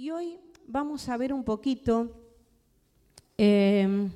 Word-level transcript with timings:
Y 0.00 0.12
hoy 0.12 0.38
vamos 0.68 1.08
a 1.08 1.16
ver 1.16 1.32
un 1.32 1.42
poquito 1.42 2.12
eh, 3.36 4.08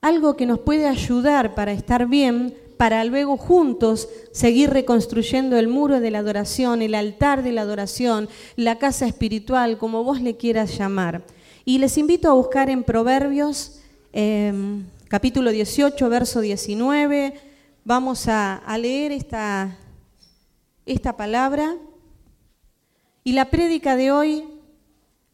algo 0.00 0.34
que 0.34 0.46
nos 0.46 0.58
puede 0.58 0.88
ayudar 0.88 1.54
para 1.54 1.70
estar 1.70 2.08
bien, 2.08 2.56
para 2.76 3.04
luego 3.04 3.36
juntos 3.36 4.08
seguir 4.32 4.70
reconstruyendo 4.70 5.56
el 5.58 5.68
muro 5.68 6.00
de 6.00 6.10
la 6.10 6.18
adoración, 6.18 6.82
el 6.82 6.96
altar 6.96 7.44
de 7.44 7.52
la 7.52 7.60
adoración, 7.60 8.28
la 8.56 8.80
casa 8.80 9.06
espiritual, 9.06 9.78
como 9.78 10.02
vos 10.02 10.20
le 10.20 10.36
quieras 10.36 10.76
llamar. 10.76 11.22
Y 11.64 11.78
les 11.78 11.96
invito 11.96 12.28
a 12.28 12.34
buscar 12.34 12.68
en 12.68 12.82
Proverbios 12.82 13.80
eh, 14.12 14.52
capítulo 15.06 15.52
18, 15.52 16.08
verso 16.08 16.40
19. 16.40 17.32
Vamos 17.84 18.26
a, 18.26 18.56
a 18.56 18.76
leer 18.76 19.12
esta, 19.12 19.78
esta 20.84 21.16
palabra. 21.16 21.76
Y 23.22 23.34
la 23.34 23.50
prédica 23.50 23.94
de 23.94 24.10
hoy 24.10 24.44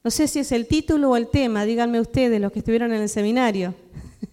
no 0.03 0.11
sé 0.11 0.29
si 0.29 0.39
es 0.39 0.53
el 0.53 0.67
título 0.67 1.11
o 1.11 1.17
el 1.17 1.29
tema, 1.29 1.65
díganme 1.65 2.01
ustedes, 2.01 2.41
los 2.41 2.53
que 2.53 2.61
estuvieron 2.61 2.93
en 2.93 3.03
el 3.03 3.09
seminario. 3.09 3.75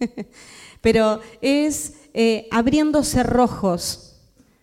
Pero 0.80 1.20
es 1.42 1.94
eh, 2.14 2.48
abriendo 2.50 3.02
cerrojos, 3.02 4.16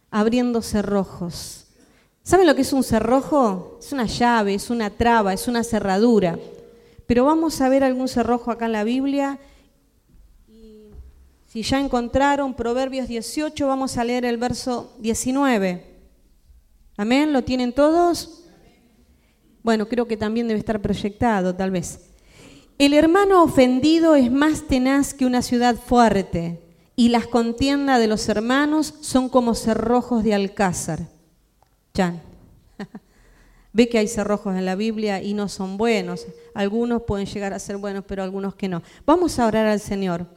abriendo 0.10 0.62
cerrojos. 0.62 1.66
¿Saben 2.24 2.48
lo 2.48 2.56
que 2.56 2.64
es 2.64 2.74
un 2.74 2.84
cerrojo? 2.84 3.78
Es 3.80 3.92
una 3.92 4.08
llave, 4.08 4.56
es 4.56 4.72
una 4.72 4.90
traba, 4.90 5.34
es 5.34 5.48
una 5.48 5.64
cerradura. 5.64 6.40
Pero 7.06 7.26
vamos 7.26 7.62
a 7.62 7.70
ver 7.70 7.84
algún 7.84 8.08
cerrojo 8.08 8.50
acá 8.50 8.66
en 8.66 8.72
la 8.72 8.84
Biblia. 8.84 9.38
Y 10.48 10.90
si 11.46 11.62
ya 11.62 11.80
encontraron 11.80 12.56
Proverbios 12.56 13.08
18, 13.08 13.68
vamos 13.68 14.00
a 14.00 14.04
leer 14.04 14.26
el 14.26 14.38
verso 14.38 14.96
19. 15.02 15.86
¿Amén? 16.98 17.32
¿Lo 17.32 17.44
tienen 17.44 17.74
todos? 17.74 18.45
Bueno, 19.66 19.88
creo 19.88 20.08
que 20.08 20.16
también 20.16 20.48
debe 20.48 20.60
estar 20.60 20.80
proyectado, 20.80 21.56
tal 21.56 21.72
vez. 21.72 22.12
El 22.78 22.94
hermano 22.94 23.42
ofendido 23.42 24.16
es 24.16 24.32
más 24.32 24.68
tenaz 24.68 25.16
que 25.16 25.26
una 25.26 25.42
ciudad 25.42 25.76
fuerte, 25.76 26.62
y 26.96 27.10
las 27.10 27.26
contiendas 27.26 28.00
de 28.00 28.06
los 28.06 28.30
hermanos 28.30 28.94
son 29.02 29.28
como 29.28 29.56
cerrojos 29.56 30.24
de 30.24 30.36
alcázar. 30.36 31.08
Chan. 31.96 32.22
Ve 33.74 33.90
que 33.90 33.98
hay 33.98 34.08
cerrojos 34.08 34.56
en 34.56 34.66
la 34.66 34.76
Biblia 34.76 35.24
y 35.24 35.34
no 35.34 35.50
son 35.50 35.78
buenos. 35.78 36.28
Algunos 36.54 37.02
pueden 37.02 37.26
llegar 37.26 37.52
a 37.52 37.58
ser 37.58 37.78
buenos, 37.78 38.04
pero 38.08 38.22
algunos 38.22 38.54
que 38.54 38.68
no. 38.68 38.84
Vamos 39.04 39.40
a 39.40 39.48
orar 39.48 39.66
al 39.66 39.80
Señor. 39.80 40.28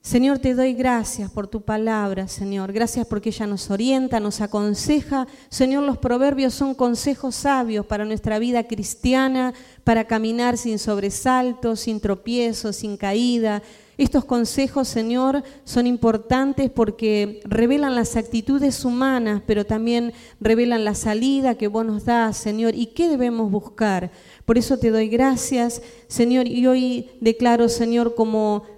Señor, 0.00 0.38
te 0.38 0.54
doy 0.54 0.72
gracias 0.74 1.30
por 1.30 1.48
tu 1.48 1.60
palabra, 1.60 2.28
Señor. 2.28 2.72
Gracias 2.72 3.06
porque 3.06 3.28
ella 3.28 3.46
nos 3.46 3.70
orienta, 3.70 4.20
nos 4.20 4.40
aconseja. 4.40 5.26
Señor, 5.50 5.82
los 5.82 5.98
proverbios 5.98 6.54
son 6.54 6.74
consejos 6.74 7.34
sabios 7.34 7.84
para 7.84 8.04
nuestra 8.04 8.38
vida 8.38 8.64
cristiana, 8.64 9.52
para 9.84 10.06
caminar 10.06 10.56
sin 10.56 10.78
sobresaltos, 10.78 11.80
sin 11.80 12.00
tropiezos, 12.00 12.76
sin 12.76 12.96
caída. 12.96 13.62
Estos 13.98 14.24
consejos, 14.24 14.86
Señor, 14.86 15.42
son 15.64 15.88
importantes 15.88 16.70
porque 16.70 17.40
revelan 17.44 17.96
las 17.96 18.14
actitudes 18.14 18.84
humanas, 18.84 19.42
pero 19.44 19.66
también 19.66 20.12
revelan 20.40 20.84
la 20.84 20.94
salida 20.94 21.56
que 21.56 21.66
vos 21.66 21.84
nos 21.84 22.04
das, 22.04 22.36
Señor, 22.36 22.76
y 22.76 22.86
qué 22.86 23.08
debemos 23.08 23.50
buscar. 23.50 24.12
Por 24.46 24.56
eso 24.56 24.78
te 24.78 24.90
doy 24.90 25.08
gracias, 25.08 25.82
Señor, 26.06 26.46
y 26.46 26.64
hoy 26.68 27.10
declaro, 27.20 27.68
Señor, 27.68 28.14
como 28.14 28.77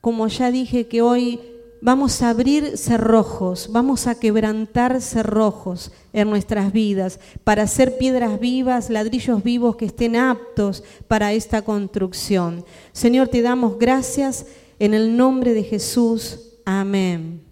como 0.00 0.26
ya 0.28 0.50
dije 0.50 0.86
que 0.86 1.02
hoy 1.02 1.40
vamos 1.80 2.22
a 2.22 2.30
abrir 2.30 2.76
cerrojos, 2.76 3.68
vamos 3.70 4.06
a 4.06 4.18
quebrantar 4.18 5.00
cerrojos 5.00 5.92
en 6.12 6.28
nuestras 6.28 6.72
vidas 6.72 7.18
para 7.44 7.62
hacer 7.62 7.96
piedras 7.98 8.38
vivas, 8.38 8.90
ladrillos 8.90 9.42
vivos 9.42 9.76
que 9.76 9.86
estén 9.86 10.16
aptos 10.16 10.82
para 11.08 11.32
esta 11.32 11.62
construcción. 11.62 12.64
Señor, 12.92 13.28
te 13.28 13.42
damos 13.42 13.78
gracias 13.78 14.46
en 14.78 14.94
el 14.94 15.16
nombre 15.16 15.54
de 15.54 15.64
Jesús. 15.64 16.58
Amén. 16.64 17.42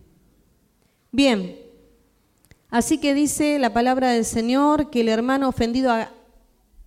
Bien, 1.10 1.56
así 2.70 2.98
que 2.98 3.14
dice 3.14 3.58
la 3.58 3.72
palabra 3.72 4.12
del 4.12 4.24
Señor 4.24 4.90
que 4.90 5.00
el 5.00 5.08
hermano 5.08 5.48
ofendido, 5.48 5.92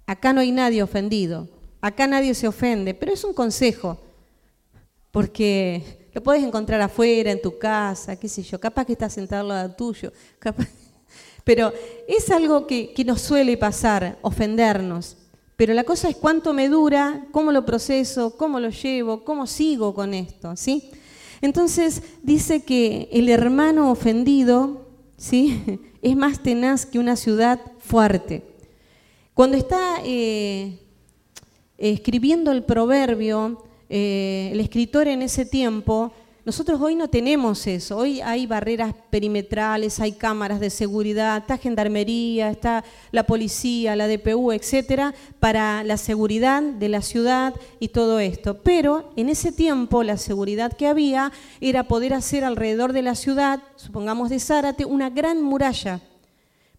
acá 0.05 0.33
no 0.33 0.41
hay 0.41 0.51
nadie 0.51 0.83
ofendido, 0.83 1.49
acá 1.81 2.05
nadie 2.05 2.35
se 2.35 2.47
ofende, 2.47 2.93
pero 2.93 3.13
es 3.13 3.23
un 3.23 3.33
consejo 3.33 3.97
porque 5.11 6.09
lo 6.13 6.21
puedes 6.21 6.43
encontrar 6.43 6.81
afuera, 6.81 7.31
en 7.31 7.41
tu 7.41 7.57
casa, 7.57 8.19
qué 8.19 8.27
sé 8.27 8.43
yo, 8.43 8.59
capaz 8.59 8.85
que 8.85 8.93
estás 8.93 9.13
sentado 9.13 9.41
al 9.43 9.47
lado 9.49 9.75
tuyo, 9.75 10.11
pero 11.43 11.71
es 12.07 12.29
algo 12.29 12.67
que, 12.67 12.93
que 12.93 13.05
nos 13.05 13.21
suele 13.21 13.57
pasar, 13.57 14.17
ofendernos. 14.21 15.17
Pero 15.55 15.75
la 15.75 15.83
cosa 15.83 16.09
es 16.09 16.15
cuánto 16.15 16.53
me 16.53 16.69
dura, 16.69 17.27
cómo 17.31 17.51
lo 17.51 17.65
proceso, 17.65 18.35
cómo 18.35 18.59
lo 18.59 18.69
llevo, 18.69 19.23
cómo 19.23 19.45
sigo 19.45 19.93
con 19.93 20.15
esto, 20.15 20.55
¿sí? 20.55 20.89
Entonces 21.39 22.01
dice 22.23 22.63
que 22.63 23.09
el 23.11 23.29
hermano 23.29 23.91
ofendido, 23.91 24.87
¿sí? 25.17 25.61
Es 26.01 26.15
más 26.15 26.41
tenaz 26.41 26.87
que 26.87 26.97
una 26.97 27.15
ciudad 27.15 27.59
fuerte. 27.77 28.43
Cuando 29.35 29.55
está 29.55 29.97
eh, 30.03 30.79
escribiendo 31.77 32.51
el 32.51 32.63
proverbio, 32.63 33.63
eh, 33.93 34.51
el 34.53 34.61
escritor 34.61 35.09
en 35.09 35.21
ese 35.21 35.45
tiempo, 35.45 36.13
nosotros 36.45 36.79
hoy 36.79 36.95
no 36.95 37.09
tenemos 37.09 37.67
eso. 37.67 37.97
Hoy 37.97 38.21
hay 38.21 38.47
barreras 38.47 38.95
perimetrales, 39.09 39.99
hay 39.99 40.13
cámaras 40.13 40.61
de 40.61 40.69
seguridad, 40.69 41.39
está 41.39 41.57
gendarmería, 41.57 42.49
está 42.49 42.85
la 43.11 43.23
policía, 43.27 43.97
la 43.97 44.07
DPU, 44.07 44.53
etcétera, 44.53 45.13
para 45.41 45.83
la 45.83 45.97
seguridad 45.97 46.63
de 46.63 46.87
la 46.87 47.01
ciudad 47.01 47.53
y 47.81 47.89
todo 47.89 48.21
esto. 48.21 48.59
Pero 48.63 49.11
en 49.17 49.27
ese 49.27 49.51
tiempo 49.51 50.03
la 50.03 50.15
seguridad 50.15 50.71
que 50.71 50.87
había 50.87 51.33
era 51.59 51.83
poder 51.83 52.13
hacer 52.13 52.45
alrededor 52.45 52.93
de 52.93 53.01
la 53.01 53.15
ciudad, 53.15 53.61
supongamos 53.75 54.29
de 54.29 54.39
Zárate, 54.39 54.85
una 54.85 55.09
gran 55.09 55.41
muralla 55.41 55.99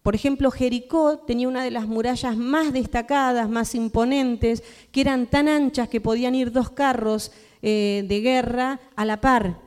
por 0.03 0.15
ejemplo, 0.15 0.51
Jericó 0.51 1.19
tenía 1.19 1.47
una 1.47 1.63
de 1.63 1.71
las 1.71 1.87
murallas 1.87 2.35
más 2.35 2.73
destacadas, 2.73 3.49
más 3.49 3.73
imponentes, 3.73 4.61
que 4.91 4.99
eran 4.99 5.27
tan 5.27 5.47
anchas 5.47 5.87
que 5.87 6.01
podían 6.01 6.35
ir 6.35 6.51
dos 6.51 6.69
carros 6.69 7.31
eh, 7.61 8.03
de 8.05 8.19
guerra 8.19 8.81
a 8.97 9.05
la 9.05 9.21
par. 9.21 9.61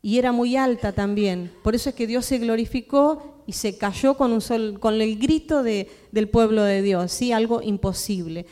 Y 0.00 0.18
era 0.18 0.32
muy 0.32 0.56
alta 0.56 0.92
también. 0.92 1.52
Por 1.62 1.74
eso 1.74 1.90
es 1.90 1.94
que 1.94 2.06
Dios 2.06 2.24
se 2.24 2.38
glorificó 2.38 3.42
y 3.46 3.52
se 3.52 3.76
cayó 3.76 4.16
con, 4.16 4.40
el 4.40 5.18
grito 5.18 5.62
del 5.62 6.28
pueblo 6.30 6.62
de 6.62 6.80
Dios. 6.80 7.12
¿sí? 7.12 7.30
Algo 7.30 7.60
imposible. 7.60 8.46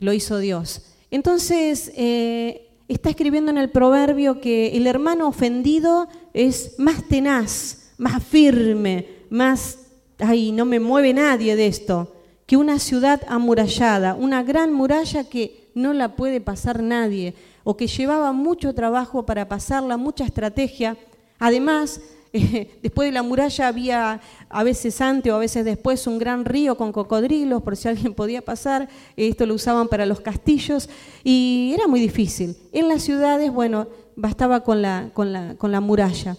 Lo 0.00 0.12
hizo 0.12 0.38
Dios. 0.38 0.82
Entonces, 1.12 1.92
eh, 1.94 2.68
está 2.88 3.10
escribiendo 3.10 3.52
en 3.52 3.58
el 3.58 3.70
proverbio 3.70 4.40
que 4.40 4.76
el 4.76 4.88
hermano 4.88 5.28
ofendido 5.28 6.08
es 6.34 6.74
más 6.78 7.06
tenaz, 7.06 7.92
más 7.96 8.20
firme, 8.24 9.06
más 9.30 9.78
ay, 10.22 10.52
no 10.52 10.64
me 10.64 10.80
mueve 10.80 11.12
nadie 11.12 11.56
de 11.56 11.66
esto, 11.66 12.12
que 12.46 12.56
una 12.56 12.78
ciudad 12.78 13.22
amurallada, 13.28 14.14
una 14.14 14.42
gran 14.42 14.72
muralla 14.72 15.24
que 15.24 15.70
no 15.74 15.92
la 15.92 16.16
puede 16.16 16.40
pasar 16.40 16.82
nadie, 16.82 17.34
o 17.64 17.76
que 17.76 17.86
llevaba 17.86 18.32
mucho 18.32 18.74
trabajo 18.74 19.24
para 19.24 19.48
pasarla, 19.48 19.96
mucha 19.96 20.24
estrategia. 20.24 20.96
Además, 21.38 22.00
después 22.82 23.08
de 23.08 23.12
la 23.12 23.22
muralla 23.22 23.68
había 23.68 24.20
a 24.48 24.64
veces 24.64 25.00
antes 25.00 25.32
o 25.32 25.36
a 25.36 25.38
veces 25.38 25.64
después 25.64 26.06
un 26.06 26.18
gran 26.18 26.44
río 26.44 26.76
con 26.76 26.92
cocodrilos, 26.92 27.62
por 27.62 27.76
si 27.76 27.88
alguien 27.88 28.14
podía 28.14 28.42
pasar, 28.42 28.88
esto 29.16 29.46
lo 29.46 29.54
usaban 29.54 29.88
para 29.88 30.06
los 30.06 30.20
castillos, 30.20 30.88
y 31.22 31.72
era 31.74 31.86
muy 31.86 32.00
difícil. 32.00 32.56
En 32.72 32.88
las 32.88 33.02
ciudades, 33.02 33.52
bueno, 33.52 33.86
bastaba 34.16 34.62
con 34.64 34.82
la, 34.82 35.10
con 35.14 35.32
la, 35.32 35.54
con 35.56 35.72
la 35.72 35.80
muralla. 35.80 36.36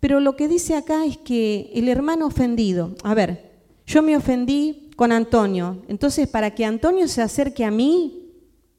Pero 0.00 0.20
lo 0.20 0.36
que 0.36 0.48
dice 0.48 0.74
acá 0.74 1.04
es 1.04 1.16
que 1.16 1.70
el 1.74 1.88
hermano 1.88 2.26
ofendido, 2.26 2.94
a 3.02 3.14
ver, 3.14 3.50
yo 3.86 4.02
me 4.02 4.16
ofendí 4.16 4.90
con 4.96 5.12
Antonio, 5.12 5.82
entonces 5.88 6.28
para 6.28 6.54
que 6.54 6.64
Antonio 6.64 7.08
se 7.08 7.22
acerque 7.22 7.64
a 7.64 7.70
mí, 7.70 8.26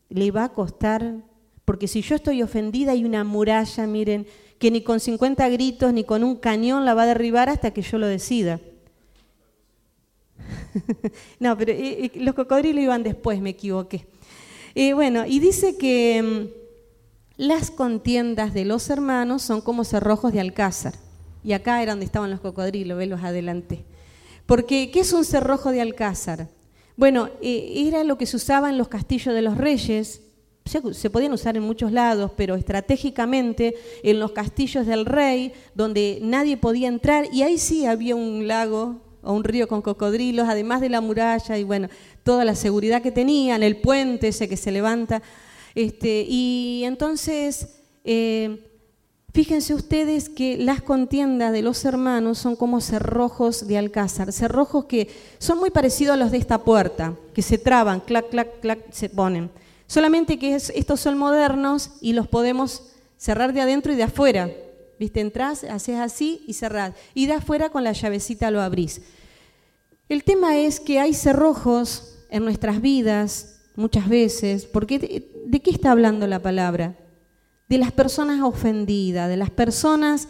le 0.09 0.31
va 0.31 0.45
a 0.45 0.53
costar, 0.53 1.15
porque 1.65 1.87
si 1.87 2.01
yo 2.01 2.15
estoy 2.15 2.41
ofendida 2.43 2.91
hay 2.93 3.03
una 3.03 3.23
muralla, 3.23 3.87
miren, 3.87 4.25
que 4.59 4.71
ni 4.71 4.81
con 4.81 4.99
50 4.99 5.47
gritos 5.49 5.93
ni 5.93 6.03
con 6.03 6.23
un 6.23 6.35
cañón 6.35 6.85
la 6.85 6.93
va 6.93 7.03
a 7.03 7.07
derribar 7.07 7.49
hasta 7.49 7.71
que 7.71 7.81
yo 7.81 7.97
lo 7.97 8.07
decida. 8.07 8.59
no, 11.39 11.57
pero 11.57 11.71
eh, 11.71 12.05
eh, 12.05 12.11
los 12.15 12.35
cocodrilos 12.35 12.83
iban 12.83 13.03
después, 13.03 13.41
me 13.41 13.51
equivoqué. 13.51 14.07
Eh, 14.75 14.93
bueno, 14.93 15.25
y 15.25 15.39
dice 15.39 15.77
que 15.77 16.21
mm, 16.21 17.41
las 17.41 17.71
contiendas 17.71 18.53
de 18.53 18.65
los 18.65 18.89
hermanos 18.89 19.41
son 19.41 19.61
como 19.61 19.83
cerrojos 19.83 20.33
de 20.33 20.39
alcázar. 20.39 20.93
Y 21.43 21.53
acá 21.53 21.81
era 21.81 21.93
donde 21.93 22.05
estaban 22.05 22.31
los 22.31 22.39
cocodrilos, 22.39 22.97
velos 22.97 23.23
adelante. 23.23 23.85
Porque, 24.45 24.91
¿qué 24.91 25.01
es 25.01 25.13
un 25.13 25.25
cerrojo 25.25 25.71
de 25.71 25.81
alcázar? 25.81 26.47
Bueno, 26.95 27.29
eh, 27.41 27.83
era 27.87 28.03
lo 28.03 28.17
que 28.17 28.25
se 28.25 28.37
usaba 28.37 28.69
en 28.69 28.77
los 28.77 28.87
castillos 28.87 29.35
de 29.35 29.41
los 29.41 29.57
reyes, 29.57 30.21
se, 30.67 31.09
podían 31.09 31.33
usar 31.33 31.57
en 31.57 31.63
muchos 31.63 31.91
lados, 31.91 32.31
pero 32.35 32.55
estratégicamente 32.55 33.75
en 34.03 34.19
los 34.19 34.31
castillos 34.31 34.85
del 34.85 35.05
rey, 35.05 35.53
donde 35.75 36.19
nadie 36.21 36.57
podía 36.57 36.87
entrar, 36.87 37.25
y 37.31 37.43
ahí 37.43 37.57
sí 37.57 37.85
había 37.85 38.15
un 38.15 38.47
lago 38.47 39.01
o 39.23 39.33
un 39.33 39.43
río 39.43 39.67
con 39.67 39.81
cocodrilos, 39.81 40.47
además 40.47 40.81
de 40.81 40.89
la 40.89 41.01
muralla 41.01 41.57
y 41.57 41.63
bueno, 41.63 41.89
toda 42.23 42.45
la 42.45 42.55
seguridad 42.55 43.01
que 43.01 43.11
tenían, 43.11 43.63
el 43.63 43.77
puente 43.77 44.29
ese 44.29 44.47
que 44.47 44.57
se 44.57 44.71
levanta. 44.71 45.21
Este, 45.75 46.25
y 46.27 46.83
entonces, 46.85 47.79
eh, 48.03 48.66
fíjense 49.37 49.75
ustedes 49.75 50.29
que 50.29 50.57
las 50.57 50.81
contiendas 50.81 51.51
de 51.51 51.61
los 51.61 51.85
hermanos 51.85 52.39
son 52.39 52.55
como 52.55 52.81
cerrojos 52.81 53.67
de 53.67 53.77
alcázar, 53.77 54.33
cerrojos 54.33 54.85
que 54.85 55.09
son 55.37 55.59
muy 55.59 55.69
parecidos 55.69 56.15
a 56.15 56.17
los 56.17 56.31
de 56.31 56.39
esta 56.39 56.63
puerta, 56.63 57.13
que 57.35 57.43
se 57.43 57.59
traban, 57.59 57.99
clac, 57.99 58.31
clac, 58.31 58.59
clac, 58.61 58.91
se 58.91 59.09
ponen. 59.09 59.51
Solamente 59.85 60.39
que 60.39 60.55
estos 60.55 60.99
son 60.99 61.19
modernos 61.19 61.91
y 62.01 62.13
los 62.13 62.27
podemos 62.27 62.93
cerrar 63.15 63.53
de 63.53 63.61
adentro 63.61 63.93
y 63.93 63.95
de 63.95 64.01
afuera. 64.01 64.49
¿Viste? 64.97 65.21
Entrás, 65.21 65.63
haces 65.65 65.97
así 65.97 66.43
y 66.47 66.53
cerrás. 66.53 66.95
Y 67.13 67.27
de 67.27 67.33
afuera 67.33 67.69
con 67.69 67.83
la 67.83 67.91
llavecita 67.91 68.49
lo 68.49 68.59
abrís. 68.59 69.03
El 70.09 70.23
tema 70.23 70.57
es 70.57 70.79
que 70.79 70.99
hay 70.99 71.13
cerrojos 71.13 72.25
en 72.31 72.43
nuestras 72.43 72.81
vidas 72.81 73.59
muchas 73.75 74.09
veces, 74.09 74.65
porque 74.65 74.97
¿de, 74.97 75.59
qué 75.59 75.69
está 75.69 75.91
hablando 75.91 76.25
la 76.25 76.41
palabra? 76.41 76.95
De 77.67 77.77
las 77.77 77.91
personas 77.91 78.41
ofendidas, 78.41 79.29
de 79.29 79.37
las 79.37 79.49
personas 79.49 80.27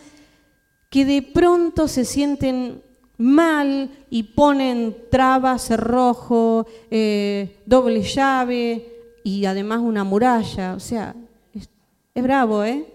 que 0.89 1.05
de 1.05 1.21
pronto 1.21 1.87
se 1.87 2.05
sienten 2.05 2.81
mal 3.17 3.89
y 4.09 4.23
ponen 4.23 4.95
trabas, 5.09 5.67
cerrojo, 5.67 6.67
eh, 6.89 7.57
doble 7.65 8.01
llave 8.01 8.87
y 9.23 9.45
además 9.45 9.79
una 9.79 10.03
muralla. 10.03 10.73
O 10.73 10.79
sea, 10.79 11.15
es, 11.53 11.69
es 12.13 12.23
bravo, 12.23 12.63
¿eh? 12.63 12.85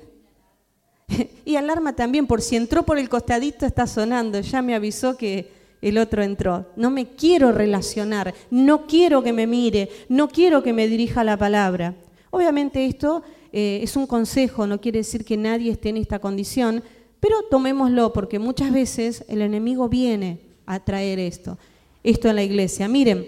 y 1.44 1.56
alarma 1.56 1.94
también, 1.94 2.26
por 2.26 2.40
si 2.40 2.56
entró 2.56 2.84
por 2.84 2.98
el 2.98 3.08
costadito 3.08 3.66
está 3.66 3.86
sonando, 3.86 4.40
ya 4.40 4.62
me 4.62 4.74
avisó 4.74 5.16
que 5.16 5.50
el 5.80 5.98
otro 5.98 6.22
entró. 6.22 6.66
No 6.76 6.90
me 6.90 7.06
quiero 7.06 7.52
relacionar, 7.52 8.34
no 8.50 8.86
quiero 8.86 9.22
que 9.22 9.32
me 9.32 9.46
mire, 9.46 9.88
no 10.08 10.28
quiero 10.28 10.62
que 10.62 10.72
me 10.72 10.86
dirija 10.86 11.24
la 11.24 11.36
palabra. 11.36 11.94
Obviamente 12.30 12.86
esto 12.86 13.22
eh, 13.52 13.80
es 13.82 13.96
un 13.96 14.06
consejo, 14.06 14.66
no 14.66 14.80
quiere 14.80 14.98
decir 14.98 15.24
que 15.24 15.36
nadie 15.36 15.70
esté 15.70 15.90
en 15.90 15.98
esta 15.98 16.18
condición, 16.18 16.82
pero 17.20 17.42
tomémoslo 17.50 18.12
porque 18.12 18.38
muchas 18.38 18.72
veces 18.72 19.24
el 19.28 19.42
enemigo 19.42 19.88
viene 19.88 20.40
a 20.66 20.80
traer 20.80 21.18
esto, 21.18 21.58
esto 22.02 22.28
en 22.28 22.36
la 22.36 22.42
iglesia. 22.42 22.88
Miren, 22.88 23.26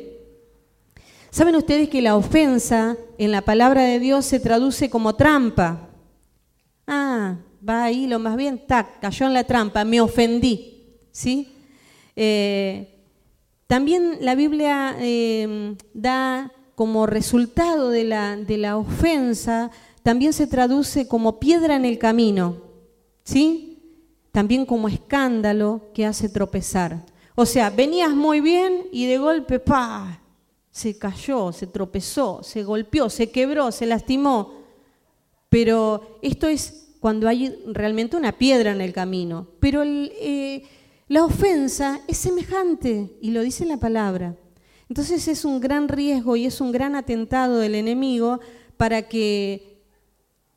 ¿saben 1.31 1.55
ustedes 1.55 1.88
que 1.88 2.03
la 2.03 2.17
ofensa 2.17 2.97
en 3.19 3.31
la 3.31 3.43
palabra 3.43 3.82
de 3.82 4.00
Dios 4.00 4.25
se 4.25 4.41
traduce 4.41 4.91
como 4.91 5.15
trampa? 5.15 5.91
Ah, 6.87 7.37
va 7.67 7.85
ahí 7.85 8.06
lo 8.06 8.19
más 8.19 8.37
bien, 8.37 8.67
tac, 8.67 9.00
cayó 9.00 9.26
en 9.26 9.35
la 9.35 9.44
trampa, 9.44 9.85
me 9.85 10.00
ofendí. 10.00 10.75
¿sí? 11.15 11.55
Eh, 12.17 13.00
también 13.67 14.19
la 14.21 14.35
Biblia 14.35 14.97
eh, 14.99 15.76
da 15.94 16.53
como 16.75 17.06
resultado 17.06 17.91
de 17.91 18.05
la, 18.05 18.37
de 18.37 18.59
la 18.59 18.76
ofensa, 18.76 19.71
también 20.05 20.35
se 20.35 20.47
traduce 20.47 21.09
como 21.09 21.41
piedra 21.41 21.77
en 21.77 21.87
el 21.87 21.99
camino, 21.99 22.59
¿sí? 23.25 23.83
También 24.33 24.67
como 24.67 24.87
escándalo 24.87 25.81
que 25.95 26.05
hace 26.05 26.29
tropezar. 26.29 27.06
O 27.35 27.47
sea, 27.47 27.71
venías 27.71 28.11
muy 28.11 28.43
bien 28.43 28.83
y 28.93 29.06
de 29.06 29.17
golpe, 29.17 29.61
¡pa! 29.61 30.21
Se 30.71 30.99
cayó, 30.99 31.53
se 31.53 31.69
tropezó, 31.69 32.43
se 32.43 32.65
golpeó, 32.65 33.09
se 33.09 33.31
quebró, 33.31 33.73
se 33.73 33.87
lastimó. 33.87 34.53
Pero 35.49 36.19
esto 36.21 36.49
es 36.49 36.97
cuando 37.00 37.27
hay 37.27 37.57
realmente 37.67 38.19
una 38.19 38.33
piedra 38.33 38.73
en 38.73 38.83
el 38.83 38.93
camino. 38.93 39.49
Pero 39.59 39.83
eh, 39.87 40.65
la 41.09 41.25
ofensa 41.25 42.03
es 42.07 42.19
semejante, 42.19 43.17
y 43.23 43.31
lo 43.31 43.41
dice 43.41 43.65
la 43.65 43.79
palabra. 43.79 44.37
Entonces 44.91 45.29
es 45.29 45.47
un 45.47 45.61
gran 45.61 45.89
riesgo 45.89 46.37
y 46.37 46.45
es 46.45 46.61
un 46.61 46.73
gran 46.73 46.95
atentado 46.95 47.57
del 47.57 47.75
enemigo 47.75 48.41
para 48.77 49.09
que 49.09 49.74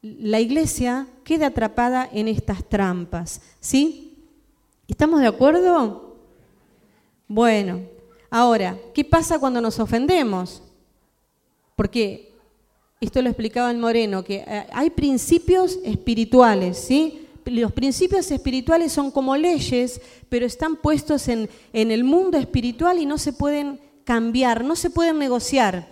la 0.01 0.39
iglesia 0.39 1.07
quede 1.23 1.45
atrapada 1.45 2.09
en 2.11 2.27
estas 2.27 2.63
trampas. 2.67 3.41
¿Sí? 3.59 4.15
¿Estamos 4.87 5.19
de 5.21 5.27
acuerdo? 5.27 6.15
Bueno, 7.27 7.81
ahora, 8.29 8.77
¿qué 8.93 9.03
pasa 9.03 9.39
cuando 9.39 9.59
nos 9.59 9.79
ofendemos? 9.79 10.61
Porque 11.75 12.33
esto 12.99 13.21
lo 13.21 13.29
explicaba 13.29 13.69
el 13.69 13.77
Moreno, 13.77 14.23
que 14.23 14.43
eh, 14.47 14.67
hay 14.71 14.89
principios 14.89 15.77
espirituales, 15.83 16.77
¿sí? 16.77 17.27
Los 17.45 17.71
principios 17.71 18.29
espirituales 18.31 18.91
son 18.91 19.11
como 19.11 19.37
leyes, 19.37 20.01
pero 20.29 20.45
están 20.45 20.75
puestos 20.75 21.27
en, 21.27 21.49
el 21.71 22.03
mundo 22.03 22.37
espiritual 22.37 22.99
y 22.99 23.05
no 23.05 23.17
se 23.17 23.31
pueden 23.33 23.79
cambiar, 24.03 24.65
no 24.65 24.75
se 24.75 24.89
pueden 24.89 25.19
negociar. 25.19 25.87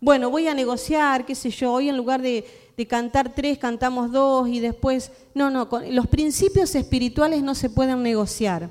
Bueno, 0.00 0.30
voy 0.30 0.46
a 0.46 0.54
negociar, 0.54 1.26
qué 1.26 1.34
sé 1.34 1.50
yo, 1.50 1.72
hoy 1.72 1.88
en 1.88 1.96
lugar 1.96 2.22
de, 2.22 2.44
de 2.76 2.86
cantar 2.86 3.34
tres, 3.34 3.58
cantamos 3.58 4.12
dos 4.12 4.48
y 4.48 4.60
después... 4.60 5.10
No, 5.34 5.50
no, 5.50 5.68
los 5.90 6.06
principios 6.06 6.74
espirituales 6.74 7.42
no 7.42 7.54
se 7.54 7.70
pueden 7.70 8.02
negociar. 8.02 8.70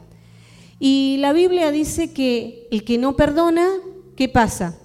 Y 0.80 1.18
la 1.19 1.34
Biblia 1.34 1.72
dice 1.72 2.13
que 2.13 2.68
el 2.72 2.84
que 2.84 2.98
no 2.98 3.16
perdona, 3.16 3.68
¿qué 4.16 4.30
pasa? 4.30 4.78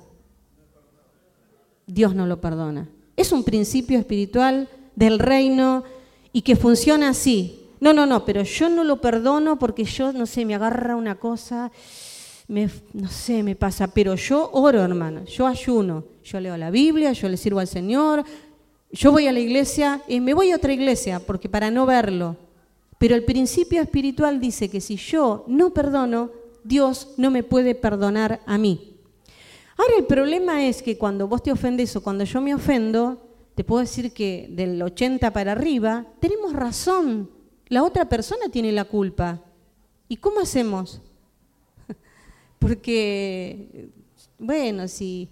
Dios 1.87 2.15
no 2.15 2.27
lo 2.27 2.41
perdona. 2.41 2.89
Es 3.17 3.33
un 3.33 3.45
principio 3.45 3.99
espiritual 3.99 4.69
del 4.95 5.19
reino 5.19 5.85
y 6.33 6.43
que 6.43 6.57
funciona 6.57 7.11
así. 7.11 7.67
No, 7.81 7.93
no, 7.93 8.07
no, 8.07 8.25
pero 8.25 8.43
yo 8.43 8.69
no 8.69 8.85
lo 8.85 9.01
perdono 9.01 9.59
porque 9.59 9.85
yo, 9.85 10.13
no 10.13 10.27
sé, 10.27 10.45
me 10.45 10.55
agarra 10.55 10.97
una 10.97 11.17
cosa, 11.17 11.73
no 12.49 13.09
sé, 13.09 13.43
me 13.43 13.57
pasa, 13.57 13.89
pero 13.89 14.15
yo 14.17 14.51
oro, 14.53 14.83
hermano, 14.83 15.25
yo 15.25 15.47
ayuno, 15.47 16.05
yo 16.23 16.41
leo 16.41 16.57
la 16.57 16.71
Biblia, 16.71 17.13
yo 17.13 17.29
le 17.29 17.37
sirvo 17.37 17.61
al 17.61 17.69
Señor, 17.69 18.25
yo 18.93 19.13
voy 19.13 19.27
a 19.27 19.33
la 19.33 19.41
iglesia 19.41 20.03
y 20.09 20.21
me 20.21 20.35
voy 20.35 20.51
a 20.51 20.57
otra 20.57 20.73
iglesia 20.73 21.21
porque 21.21 21.49
para 21.49 21.71
no 21.71 21.87
verlo. 21.87 22.37
Pero 22.99 23.15
el 23.15 23.25
principio 23.25 23.81
espiritual 23.81 24.41
dice 24.41 24.69
que 24.69 24.81
si 24.81 24.97
yo 24.97 25.45
no 25.47 25.73
perdono, 25.73 26.31
Dios 26.65 27.15
no 27.17 27.31
me 27.31 27.43
puede 27.43 27.75
perdonar 27.75 28.41
a 28.47 28.59
mí. 28.59 28.97
Ahora 29.77 29.95
el 29.97 30.05
problema 30.05 30.67
es 30.67 30.83
que 30.83 30.99
cuando 30.99 31.27
vos 31.27 31.43
te 31.43 31.53
ofendes 31.53 31.97
o 31.97 32.03
cuando 32.03 32.25
yo 32.25 32.41
me 32.43 32.55
ofendo, 32.55 33.27
te 33.55 33.65
puedo 33.65 33.81
decir 33.81 34.13
que 34.13 34.49
del 34.51 34.83
80 34.83 35.33
para 35.33 35.53
arriba, 35.53 36.07
tenemos 36.21 36.53
razón. 36.53 37.31
La 37.69 37.83
otra 37.83 38.09
persona 38.09 38.51
tiene 38.51 38.73
la 38.73 38.85
culpa. 38.85 39.41
¿Y 40.09 40.17
cómo 40.17 40.41
hacemos? 40.41 41.01
Porque, 42.59 43.89
bueno, 44.39 44.87
si, 44.89 45.29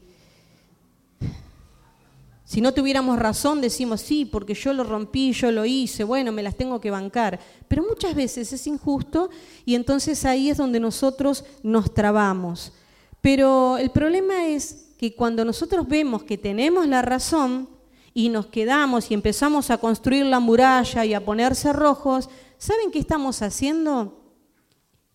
si 2.48 2.62
no 2.62 2.72
tuviéramos 2.72 3.18
razón, 3.18 3.60
decimos 3.60 4.00
sí, 4.00 4.24
porque 4.24 4.54
yo 4.54 4.72
lo 4.72 4.82
rompí, 4.82 5.32
yo 5.32 5.52
lo 5.52 5.66
hice, 5.66 6.02
bueno, 6.02 6.32
me 6.32 6.42
las 6.42 6.56
tengo 6.56 6.80
que 6.80 6.90
bancar. 6.90 7.38
Pero 7.68 7.84
muchas 7.86 8.14
veces 8.14 8.50
es 8.50 8.66
injusto 8.66 9.28
y 9.66 9.74
entonces 9.74 10.24
ahí 10.24 10.48
es 10.48 10.56
donde 10.56 10.80
nosotros 10.80 11.44
nos 11.62 11.92
trabamos. 11.92 12.72
Pero 13.20 13.76
el 13.76 13.90
problema 13.90 14.46
es 14.46 14.94
que 14.96 15.14
cuando 15.14 15.44
nosotros 15.44 15.86
vemos 15.86 16.22
que 16.22 16.38
tenemos 16.38 16.86
la 16.86 17.02
razón 17.02 17.68
y 18.14 18.30
nos 18.30 18.46
quedamos 18.46 19.10
y 19.10 19.14
empezamos 19.14 19.68
a 19.68 19.76
construir 19.76 20.24
la 20.24 20.40
muralla 20.40 21.04
y 21.04 21.12
a 21.12 21.22
poner 21.26 21.54
cerrojos, 21.54 22.30
¿saben 22.56 22.90
qué 22.90 22.98
estamos 22.98 23.42
haciendo? 23.42 24.22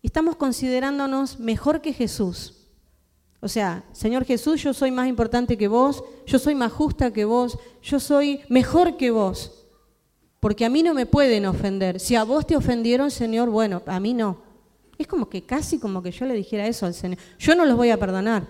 Estamos 0.04 0.36
considerándonos 0.36 1.40
mejor 1.40 1.80
que 1.80 1.92
Jesús. 1.92 2.63
O 3.44 3.48
sea, 3.48 3.84
Señor 3.92 4.24
Jesús, 4.24 4.62
yo 4.62 4.72
soy 4.72 4.90
más 4.90 5.06
importante 5.06 5.58
que 5.58 5.68
vos, 5.68 6.02
yo 6.24 6.38
soy 6.38 6.54
más 6.54 6.72
justa 6.72 7.12
que 7.12 7.26
vos, 7.26 7.58
yo 7.82 8.00
soy 8.00 8.40
mejor 8.48 8.96
que 8.96 9.10
vos, 9.10 9.66
porque 10.40 10.64
a 10.64 10.70
mí 10.70 10.82
no 10.82 10.94
me 10.94 11.04
pueden 11.04 11.44
ofender. 11.44 12.00
Si 12.00 12.16
a 12.16 12.24
vos 12.24 12.46
te 12.46 12.56
ofendieron, 12.56 13.10
Señor, 13.10 13.50
bueno, 13.50 13.82
a 13.84 14.00
mí 14.00 14.14
no. 14.14 14.38
Es 14.96 15.06
como 15.06 15.28
que 15.28 15.44
casi 15.44 15.78
como 15.78 16.02
que 16.02 16.10
yo 16.10 16.24
le 16.24 16.32
dijera 16.32 16.66
eso 16.66 16.86
al 16.86 16.94
Señor. 16.94 17.18
Yo 17.38 17.54
no 17.54 17.66
los 17.66 17.76
voy 17.76 17.90
a 17.90 17.98
perdonar, 17.98 18.46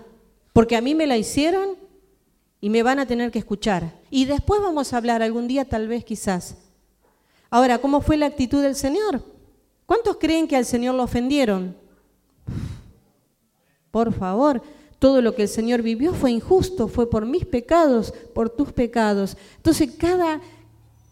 porque 0.53 0.77
a 0.77 0.81
mí 0.81 0.95
me 0.95 1.07
la 1.07 1.17
hicieron 1.17 1.71
y 2.61 2.69
me 2.69 2.81
van 2.81 2.99
a 2.99 3.05
tener 3.05 3.31
que 3.31 3.39
escuchar. 3.39 3.99
Y 4.09 4.23
después 4.23 4.61
vamos 4.61 4.93
a 4.93 4.97
hablar 4.97 5.21
algún 5.21 5.49
día, 5.49 5.65
tal 5.65 5.89
vez, 5.89 6.05
quizás. 6.05 6.55
Ahora, 7.49 7.79
¿cómo 7.79 7.99
fue 7.99 8.15
la 8.15 8.27
actitud 8.27 8.61
del 8.61 8.75
Señor? 8.75 9.21
¿Cuántos 9.85 10.15
creen 10.15 10.47
que 10.47 10.55
al 10.55 10.63
Señor 10.63 10.95
lo 10.95 11.03
ofendieron? 11.03 11.75
Por 13.91 14.13
favor, 14.13 14.61
todo 14.99 15.21
lo 15.21 15.35
que 15.35 15.43
el 15.43 15.49
Señor 15.49 15.81
vivió 15.81 16.13
fue 16.13 16.31
injusto, 16.31 16.87
fue 16.87 17.09
por 17.09 17.25
mis 17.25 17.45
pecados, 17.45 18.13
por 18.33 18.49
tus 18.49 18.71
pecados. 18.71 19.37
Entonces, 19.57 19.91
cada, 19.97 20.41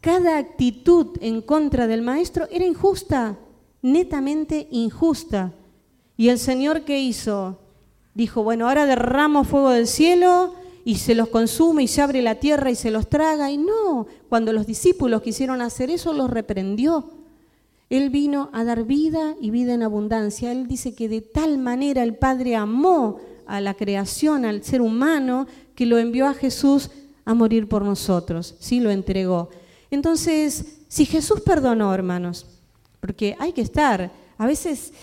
cada 0.02 0.38
actitud 0.38 1.18
en 1.22 1.42
contra 1.42 1.88
del 1.88 2.02
Maestro 2.02 2.48
era 2.52 2.66
injusta 2.66 3.38
netamente 3.84 4.68
injusta. 4.72 5.54
Y 6.18 6.30
el 6.30 6.40
Señor 6.40 6.82
¿qué 6.82 7.00
hizo? 7.00 7.60
Dijo, 8.16 8.42
bueno, 8.42 8.68
ahora 8.68 8.88
derramo 8.88 9.44
fuego 9.44 9.70
del 9.70 9.86
cielo 9.86 10.56
y 10.86 10.96
se 10.96 11.14
los 11.14 11.30
consume 11.30 11.84
y 11.84 11.88
se 11.88 12.02
abre 12.02 12.22
la 12.22 12.36
tierra 12.36 12.72
y 12.72 12.76
se 12.76 12.90
los 12.90 13.10
traga. 13.10 13.52
Y 13.52 13.58
no, 13.58 14.08
cuando 14.30 14.54
los 14.54 14.66
discípulos 14.66 15.22
quisieron 15.22 15.62
hacer 15.62 15.92
eso, 15.92 16.14
los 16.14 16.30
reprendió. 16.30 17.12
Él 17.90 18.10
vino 18.10 18.50
a 18.54 18.64
dar 18.64 18.86
vida 18.86 19.36
y 19.40 19.52
vida 19.52 19.74
en 19.74 19.84
abundancia. 19.84 20.52
Él 20.52 20.68
dice 20.68 20.96
que 20.96 21.10
de 21.10 21.22
tal 21.22 21.58
manera 21.58 22.02
el 22.04 22.16
Padre 22.16 22.56
amó 22.56 23.20
a 23.48 23.62
la 23.62 23.74
creación, 23.74 24.46
al 24.46 24.64
ser 24.64 24.82
humano, 24.82 25.48
que 25.76 25.86
lo 25.86 25.98
envió 25.98 26.28
a 26.28 26.34
Jesús 26.34 26.90
a 27.26 27.34
morir 27.34 27.68
por 27.68 27.84
nosotros, 27.84 28.56
sí 28.60 28.80
lo 28.80 28.92
entregó. 28.92 29.50
Entonces, 29.92 30.80
si 30.88 31.06
Jesús 31.06 31.42
perdonó, 31.42 31.94
hermanos, 31.94 32.46
porque 33.00 33.36
hay 33.40 33.54
que 33.54 33.62
estar, 33.62 34.12
a 34.38 34.46
veces 34.46 34.94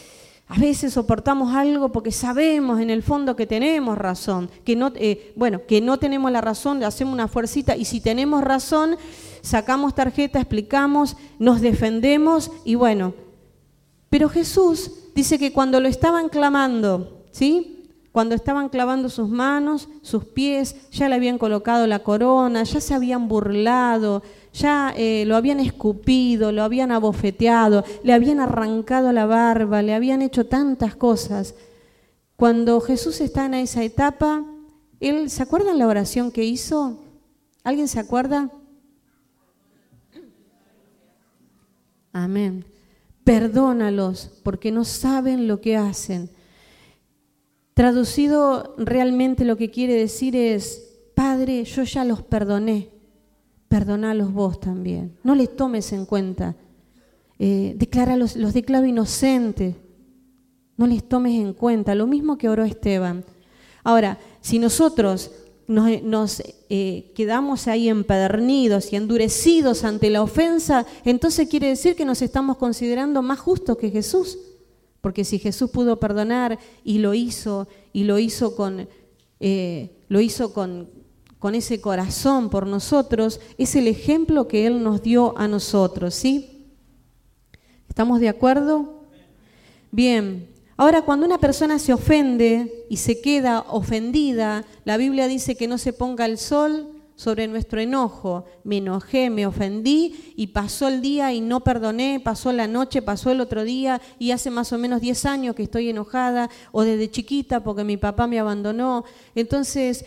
a 0.50 0.58
veces 0.58 0.94
soportamos 0.94 1.54
algo 1.54 1.92
porque 1.92 2.10
sabemos 2.10 2.80
en 2.80 2.90
el 2.90 3.04
fondo 3.04 3.36
que 3.36 3.46
tenemos 3.46 3.96
razón, 3.96 4.50
que 4.64 4.74
no, 4.74 4.90
eh, 4.96 5.32
bueno, 5.36 5.64
que 5.64 5.80
no 5.80 6.00
tenemos 6.00 6.32
la 6.32 6.40
razón, 6.40 6.80
le 6.80 6.86
hacemos 6.86 7.14
una 7.14 7.28
fuercita 7.28 7.76
y 7.76 7.84
si 7.84 8.00
tenemos 8.00 8.42
razón, 8.42 8.96
sacamos 9.42 9.94
tarjeta, 9.94 10.40
explicamos, 10.40 11.16
nos 11.38 11.60
defendemos 11.60 12.50
y 12.64 12.74
bueno. 12.74 13.14
Pero 14.08 14.28
Jesús 14.28 14.90
dice 15.14 15.38
que 15.38 15.52
cuando 15.52 15.78
lo 15.78 15.86
estaban 15.86 16.28
clamando, 16.28 17.22
¿sí? 17.30 17.79
Cuando 18.12 18.34
estaban 18.34 18.68
clavando 18.68 19.08
sus 19.08 19.28
manos, 19.28 19.88
sus 20.02 20.24
pies, 20.24 20.90
ya 20.90 21.08
le 21.08 21.14
habían 21.14 21.38
colocado 21.38 21.86
la 21.86 22.00
corona, 22.00 22.64
ya 22.64 22.80
se 22.80 22.92
habían 22.92 23.28
burlado, 23.28 24.22
ya 24.52 24.92
eh, 24.96 25.24
lo 25.26 25.36
habían 25.36 25.60
escupido, 25.60 26.50
lo 26.50 26.64
habían 26.64 26.90
abofeteado, 26.90 27.84
le 28.02 28.12
habían 28.12 28.40
arrancado 28.40 29.12
la 29.12 29.26
barba, 29.26 29.82
le 29.82 29.94
habían 29.94 30.22
hecho 30.22 30.46
tantas 30.46 30.96
cosas. 30.96 31.54
Cuando 32.34 32.80
Jesús 32.80 33.20
está 33.20 33.46
en 33.46 33.54
esa 33.54 33.84
etapa, 33.84 34.44
él, 34.98 35.30
¿se 35.30 35.44
acuerdan 35.44 35.78
la 35.78 35.86
oración 35.86 36.32
que 36.32 36.42
hizo? 36.42 36.98
¿Alguien 37.62 37.86
se 37.86 38.00
acuerda? 38.00 38.50
Amén. 42.12 42.64
Perdónalos 43.22 44.32
porque 44.42 44.72
no 44.72 44.84
saben 44.84 45.46
lo 45.46 45.60
que 45.60 45.76
hacen. 45.76 46.30
Traducido 47.80 48.74
realmente 48.76 49.46
lo 49.46 49.56
que 49.56 49.70
quiere 49.70 49.94
decir 49.94 50.36
es, 50.36 50.98
Padre, 51.14 51.64
yo 51.64 51.82
ya 51.84 52.04
los 52.04 52.22
perdoné, 52.22 52.90
perdonalos 53.68 54.34
vos 54.34 54.60
también. 54.60 55.16
No 55.24 55.34
les 55.34 55.56
tomes 55.56 55.90
en 55.94 56.04
cuenta. 56.04 56.56
Eh, 57.38 57.78
los, 58.18 58.36
los 58.36 58.52
declaro 58.52 58.84
inocentes. 58.84 59.76
No 60.76 60.86
les 60.86 61.08
tomes 61.08 61.32
en 61.32 61.54
cuenta. 61.54 61.94
Lo 61.94 62.06
mismo 62.06 62.36
que 62.36 62.50
oró 62.50 62.64
Esteban. 62.64 63.24
Ahora, 63.82 64.18
si 64.42 64.58
nosotros 64.58 65.30
nos, 65.66 66.42
eh, 66.68 67.12
quedamos 67.14 67.66
ahí 67.66 67.88
empedernidos 67.88 68.92
y 68.92 68.96
endurecidos 68.96 69.84
ante 69.84 70.10
la 70.10 70.20
ofensa, 70.20 70.84
entonces 71.02 71.48
quiere 71.48 71.68
decir 71.68 71.96
que 71.96 72.04
nos 72.04 72.20
estamos 72.20 72.58
considerando 72.58 73.22
más 73.22 73.38
justos 73.38 73.78
que 73.78 73.88
Jesús. 73.88 74.36
Porque 75.00 75.24
si 75.24 75.38
Jesús 75.38 75.70
pudo 75.70 75.98
perdonar 75.98 76.58
y 76.84 76.98
lo 76.98 77.14
hizo, 77.14 77.68
y 77.92 78.04
lo 78.04 78.18
hizo 78.18 78.54
con, 78.54 78.88
eh, 79.40 79.90
lo 80.08 80.20
hizo 80.20 80.52
con, 80.52 80.88
con 81.38 81.54
ese 81.54 81.80
corazón 81.80 82.50
por 82.50 82.66
nosotros, 82.66 83.40
es 83.56 83.74
el 83.76 83.88
ejemplo 83.88 84.46
que 84.46 84.66
Él 84.66 84.82
nos 84.82 85.02
dio 85.02 85.36
a 85.38 85.48
nosotros, 85.48 86.14
¿sí? 86.14 86.66
¿Estamos 87.88 88.20
de 88.20 88.28
acuerdo? 88.28 89.04
Bien, 89.90 90.48
ahora 90.76 91.02
cuando 91.02 91.26
una 91.26 91.38
persona 91.38 91.78
se 91.78 91.92
ofende 91.92 92.86
y 92.88 92.98
se 92.98 93.20
queda 93.20 93.60
ofendida, 93.68 94.64
la 94.84 94.98
Biblia 94.98 95.26
dice 95.26 95.56
que 95.56 95.66
no 95.66 95.78
se 95.78 95.92
ponga 95.92 96.26
el 96.26 96.38
sol 96.38 96.99
sobre 97.20 97.46
nuestro 97.48 97.82
enojo. 97.82 98.46
Me 98.64 98.78
enojé, 98.78 99.28
me 99.28 99.46
ofendí 99.46 100.32
y 100.36 100.46
pasó 100.46 100.88
el 100.88 101.02
día 101.02 101.34
y 101.34 101.42
no 101.42 101.60
perdoné, 101.60 102.18
pasó 102.18 102.50
la 102.50 102.66
noche, 102.66 103.02
pasó 103.02 103.30
el 103.30 103.42
otro 103.42 103.62
día 103.62 104.00
y 104.18 104.30
hace 104.30 104.48
más 104.48 104.72
o 104.72 104.78
menos 104.78 105.02
10 105.02 105.26
años 105.26 105.54
que 105.54 105.64
estoy 105.64 105.90
enojada 105.90 106.48
o 106.72 106.82
desde 106.82 107.10
chiquita 107.10 107.62
porque 107.62 107.84
mi 107.84 107.98
papá 107.98 108.26
me 108.26 108.40
abandonó. 108.40 109.04
Entonces, 109.34 110.06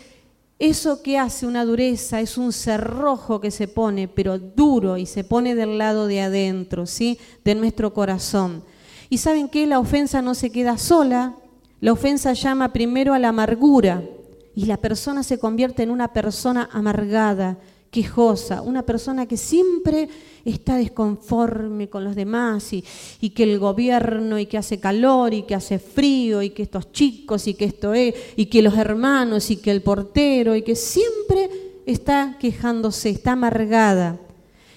eso 0.58 1.04
que 1.04 1.16
hace 1.16 1.46
una 1.46 1.64
dureza 1.64 2.20
es 2.20 2.36
un 2.36 2.52
cerrojo 2.52 3.40
que 3.40 3.52
se 3.52 3.68
pone, 3.68 4.08
pero 4.08 4.40
duro 4.40 4.96
y 4.96 5.06
se 5.06 5.22
pone 5.22 5.54
del 5.54 5.78
lado 5.78 6.08
de 6.08 6.20
adentro, 6.20 6.84
¿sí? 6.84 7.20
De 7.44 7.54
nuestro 7.54 7.94
corazón. 7.94 8.64
Y 9.08 9.18
saben 9.18 9.48
que 9.48 9.68
la 9.68 9.78
ofensa 9.78 10.20
no 10.20 10.34
se 10.34 10.50
queda 10.50 10.78
sola, 10.78 11.36
la 11.80 11.92
ofensa 11.92 12.32
llama 12.32 12.72
primero 12.72 13.14
a 13.14 13.20
la 13.20 13.28
amargura 13.28 14.02
y 14.56 14.66
la 14.66 14.76
persona 14.76 15.22
se 15.22 15.38
convierte 15.38 15.82
en 15.82 15.90
una 15.90 16.12
persona 16.12 16.68
amargada, 16.72 17.58
quejosa, 17.90 18.60
una 18.60 18.82
persona 18.82 19.26
que 19.26 19.36
siempre 19.36 20.08
está 20.44 20.76
desconforme 20.76 21.88
con 21.88 22.02
los 22.02 22.16
demás 22.16 22.72
y, 22.72 22.82
que 23.30 23.44
el 23.44 23.58
gobierno 23.60 24.38
y 24.38 24.46
que 24.46 24.58
hace 24.58 24.80
calor 24.80 25.32
y 25.32 25.44
que 25.44 25.54
hace 25.54 25.78
frío 25.78 26.42
y 26.42 26.50
que 26.50 26.64
estos 26.64 26.90
chicos 26.90 27.46
y 27.46 27.54
que 27.54 27.66
esto 27.66 27.94
es 27.94 28.14
y 28.36 28.46
que 28.46 28.62
los 28.62 28.76
hermanos 28.76 29.50
y 29.50 29.56
que 29.56 29.70
el 29.70 29.82
portero 29.82 30.56
y 30.56 30.62
que 30.62 30.74
siempre 30.74 31.48
está 31.86 32.36
quejándose, 32.40 33.10
está 33.10 33.32
amargada. 33.32 34.18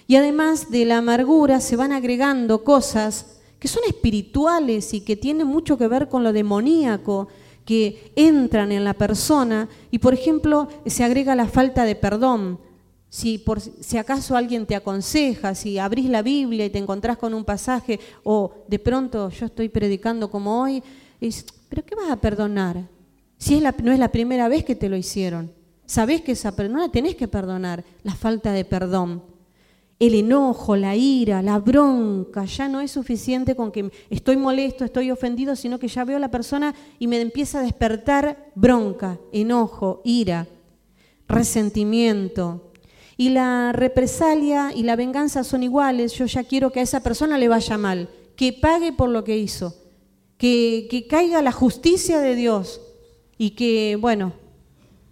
Y 0.05 0.15
además 0.15 0.69
de 0.69 0.85
la 0.85 0.99
amargura 0.99 1.59
se 1.59 1.75
van 1.75 1.91
agregando 1.91 2.63
cosas 2.63 3.37
que 3.59 3.67
son 3.67 3.81
espirituales 3.87 4.93
y 4.93 5.01
que 5.01 5.15
tienen 5.15 5.47
mucho 5.47 5.77
que 5.77 5.87
ver 5.87 6.07
con 6.07 6.23
lo 6.23 6.31
demoníaco, 6.33 7.27
que 7.67 8.13
entran 8.15 8.71
en 8.71 8.85
la 8.85 8.93
persona 8.93 9.67
y, 9.91 9.99
por 9.99 10.13
ejemplo, 10.13 10.69
se 10.85 11.03
agrega 11.03 11.35
la 11.35 11.49
falta 11.49 11.83
de 11.83 11.95
perdón. 11.95 12.59
Si, 13.09 13.39
por, 13.39 13.59
si 13.59 13.97
acaso 13.97 14.37
alguien 14.37 14.65
te 14.65 14.73
aconseja, 14.73 15.53
si 15.53 15.77
abrís 15.77 16.09
la 16.09 16.21
Biblia 16.21 16.65
y 16.65 16.69
te 16.69 16.77
encontrás 16.77 17.17
con 17.17 17.33
un 17.33 17.43
pasaje 17.43 17.99
o 18.23 18.53
de 18.69 18.79
pronto 18.79 19.29
yo 19.29 19.47
estoy 19.47 19.67
predicando 19.67 20.31
como 20.31 20.61
hoy, 20.61 20.81
es, 21.19 21.45
¿pero 21.67 21.83
qué 21.83 21.93
vas 21.95 22.09
a 22.09 22.15
perdonar? 22.15 22.87
Si 23.37 23.55
es 23.55 23.61
la, 23.61 23.75
no 23.83 23.91
es 23.91 23.99
la 23.99 24.13
primera 24.13 24.47
vez 24.47 24.63
que 24.63 24.75
te 24.75 24.87
lo 24.87 24.95
hicieron. 24.95 25.51
Sabés 25.85 26.21
que 26.21 26.31
esa 26.31 26.55
persona 26.55 26.89
tenés 26.89 27.15
que 27.15 27.27
perdonar 27.27 27.83
la 28.03 28.15
falta 28.15 28.53
de 28.53 28.63
perdón 28.63 29.21
el 29.99 30.13
enojo, 30.13 30.75
la 30.75 30.95
ira, 30.95 31.41
la 31.41 31.57
bronca, 31.59 32.45
ya 32.45 32.67
no 32.67 32.81
es 32.81 32.91
suficiente 32.91 33.55
con 33.55 33.71
que 33.71 33.89
estoy 34.09 34.37
molesto, 34.37 34.85
estoy 34.85 35.09
ofendido, 35.09 35.55
sino 35.55 35.79
que 35.79 35.87
ya 35.87 36.05
veo 36.05 36.17
a 36.17 36.21
la 36.21 36.29
persona 36.29 36.75
y 36.99 37.07
me 37.07 37.19
empieza 37.19 37.59
a 37.59 37.63
despertar 37.63 38.51
bronca, 38.53 39.19
enojo, 39.31 40.01
ira, 40.03 40.47
resentimiento. 41.27 42.71
Y 43.17 43.29
la 43.29 43.71
represalia 43.73 44.71
y 44.75 44.83
la 44.83 44.95
venganza 44.95 45.43
son 45.43 45.63
iguales, 45.63 46.13
yo 46.13 46.25
ya 46.25 46.43
quiero 46.43 46.71
que 46.71 46.81
a 46.81 46.83
esa 46.83 47.01
persona 47.01 47.39
le 47.39 47.47
vaya 47.47 47.77
mal, 47.79 48.09
que 48.35 48.53
pague 48.53 48.93
por 48.93 49.09
lo 49.09 49.23
que 49.23 49.37
hizo, 49.37 49.73
que, 50.37 50.87
que 50.91 51.07
caiga 51.07 51.41
la 51.41 51.51
justicia 51.51 52.19
de 52.19 52.35
Dios 52.35 52.81
y 53.39 53.51
que, 53.51 53.97
bueno, 53.99 54.33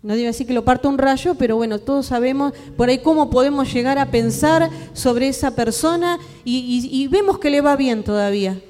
no 0.06 0.16
digo 0.16 0.30
así 0.30 0.46
que 0.46 0.54
lo 0.54 0.64
parto 0.64 0.88
un 0.88 1.00
rayo, 1.00 1.34
pero 1.34 1.56
bueno, 1.56 1.80
todos 1.80 2.06
sabemos 2.06 2.54
por 2.78 2.90
ahí 2.90 3.00
cómo 3.00 3.32
podemos 3.32 3.74
llegar 3.74 3.98
a 3.98 4.12
pensar 4.12 4.70
sobre 4.94 5.28
esa 5.28 5.56
persona 5.56 6.20
y, 6.44 7.08
vemos 7.08 7.40
que 7.40 7.50
le 7.50 7.60
va 7.60 7.76
bien 7.76 8.04
todavía. 8.04 8.62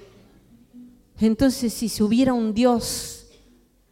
Entonces, 1.20 1.74
si 1.74 1.90
se 1.90 2.04
hubiera 2.06 2.32
un 2.32 2.54
Dios, 2.54 3.26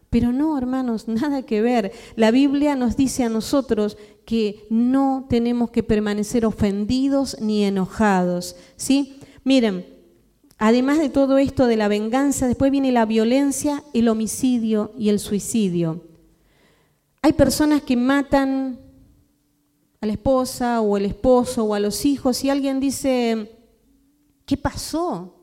pero 0.09 0.31
no, 0.31 0.57
hermanos, 0.57 1.05
nada 1.09 1.41
que 1.41 1.61
ver. 1.61 1.91
La 2.15 2.31
Biblia 2.31 2.77
nos 2.77 2.95
dice 2.95 3.25
a 3.25 3.29
nosotros 3.29 3.97
que 4.23 4.65
no 4.69 5.25
tenemos 5.29 5.69
que 5.69 5.83
permanecer 5.83 6.45
ofendidos 6.45 7.35
ni 7.41 7.65
enojados, 7.65 8.55
¿sí? 8.77 9.17
Miren, 9.43 9.85
además 10.59 10.97
de 10.97 11.09
todo 11.09 11.37
esto 11.37 11.67
de 11.67 11.75
la 11.75 11.89
venganza, 11.89 12.47
después 12.47 12.71
viene 12.71 12.93
la 12.93 13.05
violencia, 13.05 13.83
el 13.93 14.07
homicidio 14.07 14.93
y 14.97 15.09
el 15.09 15.19
suicidio. 15.19 16.12
Hay 17.25 17.31
personas 17.31 17.81
que 17.81 17.95
matan 17.95 18.77
a 20.01 20.05
la 20.05 20.11
esposa 20.11 20.81
o 20.81 20.97
el 20.97 21.05
esposo 21.05 21.63
o 21.63 21.73
a 21.73 21.79
los 21.79 22.05
hijos 22.05 22.43
y 22.43 22.49
alguien 22.49 22.81
dice, 22.81 23.49
¿qué 24.45 24.57
pasó? 24.57 25.33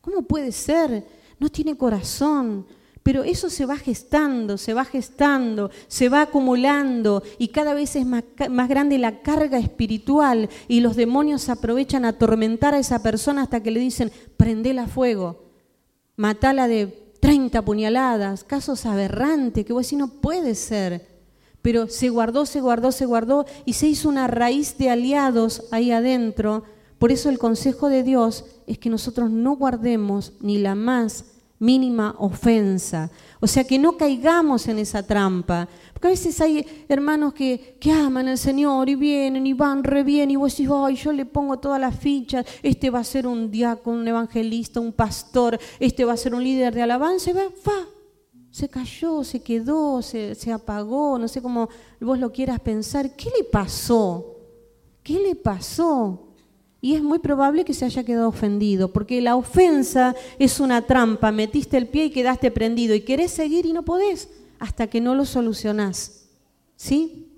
¿Cómo 0.00 0.22
puede 0.22 0.50
ser? 0.50 1.06
No 1.38 1.50
tiene 1.50 1.76
corazón. 1.76 2.66
Pero 3.02 3.22
eso 3.22 3.50
se 3.50 3.66
va 3.66 3.76
gestando, 3.76 4.56
se 4.56 4.72
va 4.72 4.86
gestando, 4.86 5.70
se 5.88 6.08
va 6.08 6.22
acumulando 6.22 7.22
y 7.38 7.48
cada 7.48 7.74
vez 7.74 7.96
es 7.96 8.06
más, 8.06 8.24
grande 8.66 8.96
la 8.96 9.20
carga 9.20 9.58
espiritual 9.58 10.48
y 10.68 10.80
los 10.80 10.96
demonios 10.96 11.50
aprovechan 11.50 12.06
a 12.06 12.08
atormentar 12.08 12.72
a 12.72 12.78
esa 12.78 13.02
persona 13.02 13.42
hasta 13.42 13.62
que 13.62 13.70
le 13.70 13.80
dicen, 13.80 14.10
prendela 14.38 14.84
a 14.84 14.88
fuego, 14.88 15.44
matala 16.16 16.66
de 16.66 17.12
30 17.20 17.62
puñaladas, 17.62 18.42
casos 18.42 18.86
aberrantes 18.86 19.66
que 19.66 19.74
vos 19.74 19.84
decís 19.84 19.98
no 19.98 20.08
puede 20.08 20.54
ser 20.54 21.15
pero 21.66 21.88
se 21.88 22.10
guardó, 22.10 22.46
se 22.46 22.60
guardó, 22.60 22.92
se 22.92 23.06
guardó 23.06 23.44
y 23.64 23.72
se 23.72 23.88
hizo 23.88 24.08
una 24.08 24.28
raíz 24.28 24.78
de 24.78 24.88
aliados 24.88 25.64
ahí 25.72 25.90
adentro. 25.90 26.62
Por 27.00 27.10
eso 27.10 27.28
el 27.28 27.40
consejo 27.40 27.88
de 27.88 28.04
Dios 28.04 28.44
es 28.68 28.78
que 28.78 28.88
nosotros 28.88 29.32
no 29.32 29.56
guardemos 29.56 30.34
ni 30.38 30.58
la 30.58 30.76
más 30.76 31.24
mínima 31.58 32.14
ofensa. 32.20 33.10
O 33.40 33.48
sea, 33.48 33.64
que 33.64 33.80
no 33.80 33.96
caigamos 33.96 34.68
en 34.68 34.78
esa 34.78 35.04
trampa. 35.04 35.68
Porque 35.92 36.06
a 36.06 36.10
veces 36.10 36.40
hay 36.40 36.64
hermanos 36.88 37.34
que, 37.34 37.76
que 37.80 37.90
aman 37.90 38.28
al 38.28 38.38
Señor 38.38 38.88
y 38.88 38.94
vienen 38.94 39.44
y 39.44 39.52
van 39.52 39.82
re 39.82 40.04
bien 40.04 40.30
y 40.30 40.36
vos 40.36 40.52
decís, 40.52 40.70
ay, 40.72 40.94
yo 40.94 41.10
le 41.10 41.26
pongo 41.26 41.58
todas 41.58 41.80
las 41.80 41.98
fichas, 41.98 42.46
este 42.62 42.90
va 42.90 43.00
a 43.00 43.04
ser 43.04 43.26
un 43.26 43.50
diácono, 43.50 44.02
un 44.02 44.06
evangelista, 44.06 44.78
un 44.78 44.92
pastor, 44.92 45.58
este 45.80 46.04
va 46.04 46.12
a 46.12 46.16
ser 46.16 46.32
un 46.32 46.44
líder 46.44 46.72
de 46.72 46.82
alabanza 46.82 47.30
y 47.30 47.32
va, 47.32 47.42
va 47.66 47.95
se 48.56 48.70
cayó, 48.70 49.22
se 49.22 49.42
quedó, 49.42 50.00
se, 50.00 50.34
se 50.34 50.50
apagó, 50.50 51.18
no 51.18 51.28
sé 51.28 51.42
cómo 51.42 51.68
vos 52.00 52.18
lo 52.18 52.32
quieras 52.32 52.58
pensar. 52.58 53.14
¿Qué 53.14 53.28
le 53.36 53.44
pasó? 53.44 54.34
¿Qué 55.02 55.20
le 55.20 55.34
pasó? 55.34 56.22
y 56.80 56.94
es 56.94 57.02
muy 57.02 57.18
probable 57.18 57.66
que 57.66 57.74
se 57.74 57.84
haya 57.84 58.04
quedado 58.04 58.28
ofendido, 58.28 58.92
porque 58.92 59.20
la 59.20 59.36
ofensa 59.36 60.14
es 60.38 60.60
una 60.60 60.82
trampa, 60.82 61.32
metiste 61.32 61.76
el 61.76 61.88
pie 61.88 62.06
y 62.06 62.10
quedaste 62.10 62.50
prendido 62.50 62.94
y 62.94 63.00
querés 63.00 63.32
seguir 63.32 63.66
y 63.66 63.72
no 63.72 63.84
podés 63.84 64.30
hasta 64.58 64.86
que 64.86 65.00
no 65.00 65.14
lo 65.14 65.26
solucionás. 65.26 66.28
¿Sí? 66.76 67.28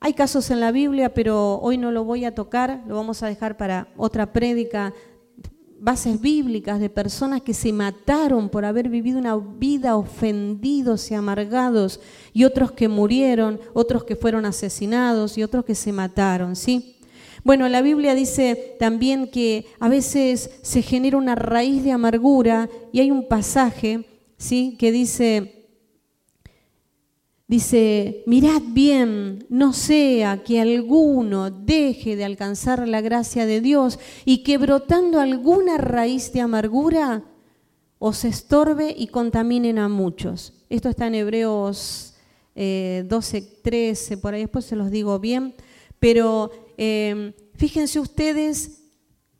Hay 0.00 0.12
casos 0.12 0.50
en 0.50 0.60
la 0.60 0.72
Biblia, 0.72 1.14
pero 1.14 1.58
hoy 1.60 1.78
no 1.78 1.90
lo 1.90 2.04
voy 2.04 2.26
a 2.26 2.34
tocar, 2.34 2.82
lo 2.86 2.96
vamos 2.96 3.22
a 3.22 3.28
dejar 3.28 3.56
para 3.56 3.88
otra 3.96 4.32
prédica, 4.32 4.92
bases 5.84 6.18
bíblicas 6.18 6.80
de 6.80 6.88
personas 6.88 7.42
que 7.42 7.52
se 7.52 7.70
mataron 7.70 8.48
por 8.48 8.64
haber 8.64 8.88
vivido 8.88 9.18
una 9.18 9.36
vida 9.36 9.96
ofendidos 9.96 11.10
y 11.10 11.14
amargados, 11.14 12.00
y 12.32 12.44
otros 12.44 12.72
que 12.72 12.88
murieron, 12.88 13.60
otros 13.74 14.04
que 14.04 14.16
fueron 14.16 14.46
asesinados 14.46 15.36
y 15.36 15.42
otros 15.42 15.66
que 15.66 15.74
se 15.74 15.92
mataron, 15.92 16.56
¿sí? 16.56 16.96
Bueno, 17.44 17.68
la 17.68 17.82
Biblia 17.82 18.14
dice 18.14 18.76
también 18.78 19.30
que 19.30 19.66
a 19.78 19.90
veces 19.90 20.50
se 20.62 20.80
genera 20.80 21.18
una 21.18 21.34
raíz 21.34 21.84
de 21.84 21.92
amargura 21.92 22.70
y 22.90 23.00
hay 23.00 23.10
un 23.10 23.28
pasaje, 23.28 24.06
¿sí? 24.38 24.76
Que 24.78 24.90
dice, 24.90 25.63
dice, 27.46 28.22
mirad 28.26 28.62
bien, 28.68 29.46
no 29.48 29.72
sea 29.72 30.42
que 30.42 30.60
alguno 30.60 31.50
deje 31.50 32.16
de 32.16 32.24
alcanzar 32.24 32.86
la 32.88 33.00
gracia 33.00 33.46
de 33.46 33.60
Dios 33.60 33.98
y 34.24 34.42
que 34.42 34.58
brotando 34.58 35.20
alguna 35.20 35.78
raíz 35.78 36.32
de 36.32 36.40
amargura 36.40 37.24
os 37.98 38.24
estorbe 38.24 38.94
y 38.96 39.06
contaminen 39.08 39.78
a 39.78 39.88
muchos. 39.88 40.52
Esto 40.68 40.88
está 40.88 41.06
en 41.06 41.14
Hebreos 41.14 42.14
12, 42.54 43.38
eh, 43.38 43.60
13, 43.62 44.16
por 44.18 44.34
ahí 44.34 44.42
después 44.42 44.64
se 44.64 44.76
los 44.76 44.90
digo 44.90 45.18
bien, 45.18 45.54
pero 45.98 46.50
Em, 46.76 47.32
fíjense 47.54 48.00
ustedes 48.00 48.82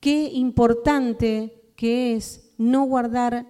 qué 0.00 0.30
importante 0.32 1.72
que 1.76 2.14
es 2.14 2.52
no 2.58 2.84
guardar 2.84 3.46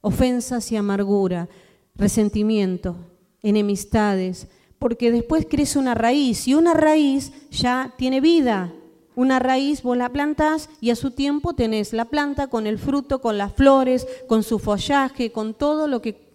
ofensas 0.00 0.72
y 0.72 0.76
amargura, 0.76 1.48
resentimiento, 1.94 2.96
enemistades, 3.42 4.48
porque 4.78 5.10
después 5.10 5.46
crece 5.48 5.78
una 5.78 5.94
raíz 5.94 6.46
y 6.46 6.54
una 6.54 6.74
raíz 6.74 7.32
ya 7.50 7.94
tiene 7.96 8.20
vida. 8.20 8.72
Una 9.14 9.40
raíz 9.40 9.82
vos 9.82 9.96
la 9.96 10.10
plantás 10.10 10.70
y 10.80 10.90
a 10.90 10.96
su 10.96 11.10
tiempo 11.10 11.54
tenés 11.54 11.92
la 11.92 12.04
planta 12.04 12.46
con 12.46 12.66
el 12.66 12.78
fruto, 12.78 13.20
con 13.20 13.36
las 13.36 13.52
flores, 13.52 14.06
con 14.28 14.44
su 14.44 14.60
follaje, 14.60 15.32
con 15.32 15.54
todo 15.54 15.88
lo 15.88 16.00
que, 16.00 16.30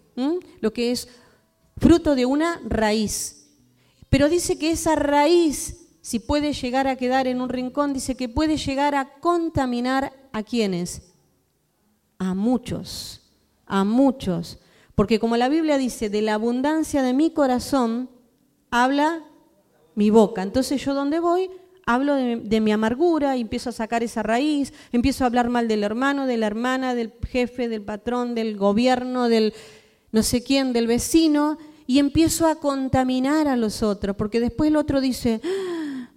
lo 0.60 0.72
que 0.72 0.92
es 0.92 1.08
fruto 1.78 2.14
de 2.14 2.26
una 2.26 2.60
raíz. 2.66 3.48
Pero 4.10 4.28
dice 4.28 4.58
que 4.58 4.70
esa 4.70 4.96
raíz 4.96 5.84
si 6.04 6.18
puede 6.18 6.52
llegar 6.52 6.86
a 6.86 6.96
quedar 6.96 7.26
en 7.26 7.40
un 7.40 7.48
rincón, 7.48 7.94
dice 7.94 8.14
que 8.14 8.28
puede 8.28 8.58
llegar 8.58 8.94
a 8.94 9.14
contaminar 9.20 10.12
a 10.32 10.42
quienes? 10.42 11.00
A 12.18 12.34
muchos, 12.34 13.22
a 13.64 13.84
muchos. 13.84 14.58
Porque 14.94 15.18
como 15.18 15.36
la 15.36 15.48
Biblia 15.48 15.78
dice, 15.78 16.08
de 16.10 16.22
la 16.22 16.34
abundancia 16.34 17.02
de 17.02 17.12
mi 17.12 17.30
corazón 17.30 18.10
habla 18.70 19.24
mi 19.94 20.10
boca. 20.10 20.42
Entonces 20.42 20.84
yo 20.84 20.94
donde 20.94 21.20
voy 21.20 21.50
hablo 21.86 22.14
de, 22.14 22.60
mi 22.60 22.72
amargura 22.72 23.36
y 23.36 23.42
empiezo 23.42 23.70
a 23.70 23.72
sacar 23.72 24.02
esa 24.02 24.22
raíz, 24.22 24.72
empiezo 24.92 25.24
a 25.24 25.26
hablar 25.26 25.50
mal 25.50 25.68
del 25.68 25.84
hermano, 25.84 26.26
de 26.26 26.36
la 26.36 26.46
hermana, 26.46 26.94
del 26.94 27.12
jefe, 27.28 27.68
del 27.68 27.82
patrón, 27.82 28.34
del 28.34 28.56
gobierno, 28.56 29.28
del 29.28 29.54
no 30.12 30.22
sé 30.22 30.42
quién, 30.42 30.72
del 30.72 30.86
vecino, 30.86 31.58
y 31.86 31.98
empiezo 31.98 32.46
a 32.46 32.56
contaminar 32.56 33.48
a 33.48 33.56
los 33.56 33.82
otros, 33.82 34.16
porque 34.16 34.40
después 34.40 34.68
el 34.68 34.76
otro 34.76 35.00
dice, 35.00 35.40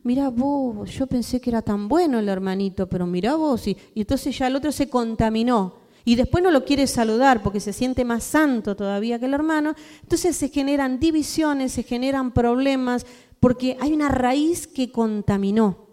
mira 0.03 0.29
vos, 0.29 0.89
yo 0.91 1.07
pensé 1.07 1.41
que 1.41 1.49
era 1.49 1.61
tan 1.61 1.87
bueno 1.87 2.19
el 2.19 2.29
hermanito, 2.29 2.87
pero 2.87 3.05
mira 3.05 3.35
vos, 3.35 3.67
y, 3.67 3.77
entonces 3.95 4.37
ya 4.37 4.47
el 4.47 4.55
otro 4.55 4.71
se 4.71 4.89
contaminó. 4.89 5.86
Y 6.07 6.15
después 6.15 6.41
no 6.41 6.51
lo 6.51 6.63
quiere 6.63 6.87
saludar 6.87 7.43
porque 7.43 7.59
se 7.59 7.73
siente 7.73 8.05
más 8.05 8.23
santo 8.23 8.77
todavía 8.77 9.19
que 9.19 9.25
el 9.25 9.33
hermano. 9.33 9.75
Entonces 10.01 10.37
se 10.37 10.47
generan 10.47 11.01
divisiones, 11.01 11.73
se 11.73 11.83
generan 11.83 12.31
problemas, 12.31 13.05
porque 13.41 13.75
hay 13.81 13.91
una 13.91 14.07
raíz 14.07 14.67
que 14.67 14.89
contaminó. 14.89 15.89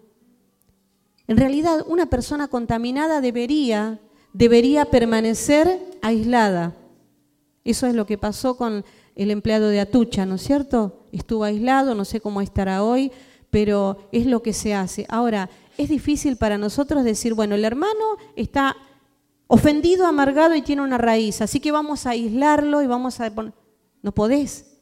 En 1.27 1.35
realidad, 1.35 1.83
una 1.89 2.05
persona 2.05 2.47
contaminada 2.47 3.19
debería, 3.19 3.99
debería 4.31 4.85
permanecer 4.85 5.81
aislada. 6.01 6.77
Eso 7.65 7.85
es 7.85 7.93
lo 7.93 8.05
que 8.05 8.17
pasó 8.17 8.55
con 8.55 8.85
el 9.15 9.31
empleado 9.31 9.67
de 9.67 9.81
Atucha, 9.81 10.25
¿no 10.25 10.35
es 10.35 10.43
cierto? 10.43 11.03
Estuvo 11.11 11.43
aislado, 11.43 11.93
no 11.93 12.05
sé 12.05 12.21
cómo 12.21 12.39
estará 12.39 12.85
hoy, 12.85 13.11
pero 13.49 14.07
es 14.13 14.25
lo 14.27 14.41
que 14.41 14.53
se 14.53 14.75
hace. 14.75 15.05
Ahora, 15.09 15.49
es 15.77 15.89
difícil 15.89 16.37
para 16.37 16.57
nosotros 16.57 17.03
decir, 17.03 17.33
bueno, 17.33 17.55
el 17.55 17.65
hermano 17.65 18.15
está 18.37 18.77
ofendido, 19.47 20.05
amargado 20.05 20.55
y 20.55 20.61
tiene 20.61 20.81
una 20.81 20.97
raíz, 20.97 21.41
así 21.41 21.59
que 21.59 21.71
vamos 21.71 22.05
a 22.05 22.11
aislarlo 22.11 22.81
y 22.81 22.87
vamos 22.87 23.19
a... 23.19 23.31
No 24.01 24.11
podés. 24.13 24.75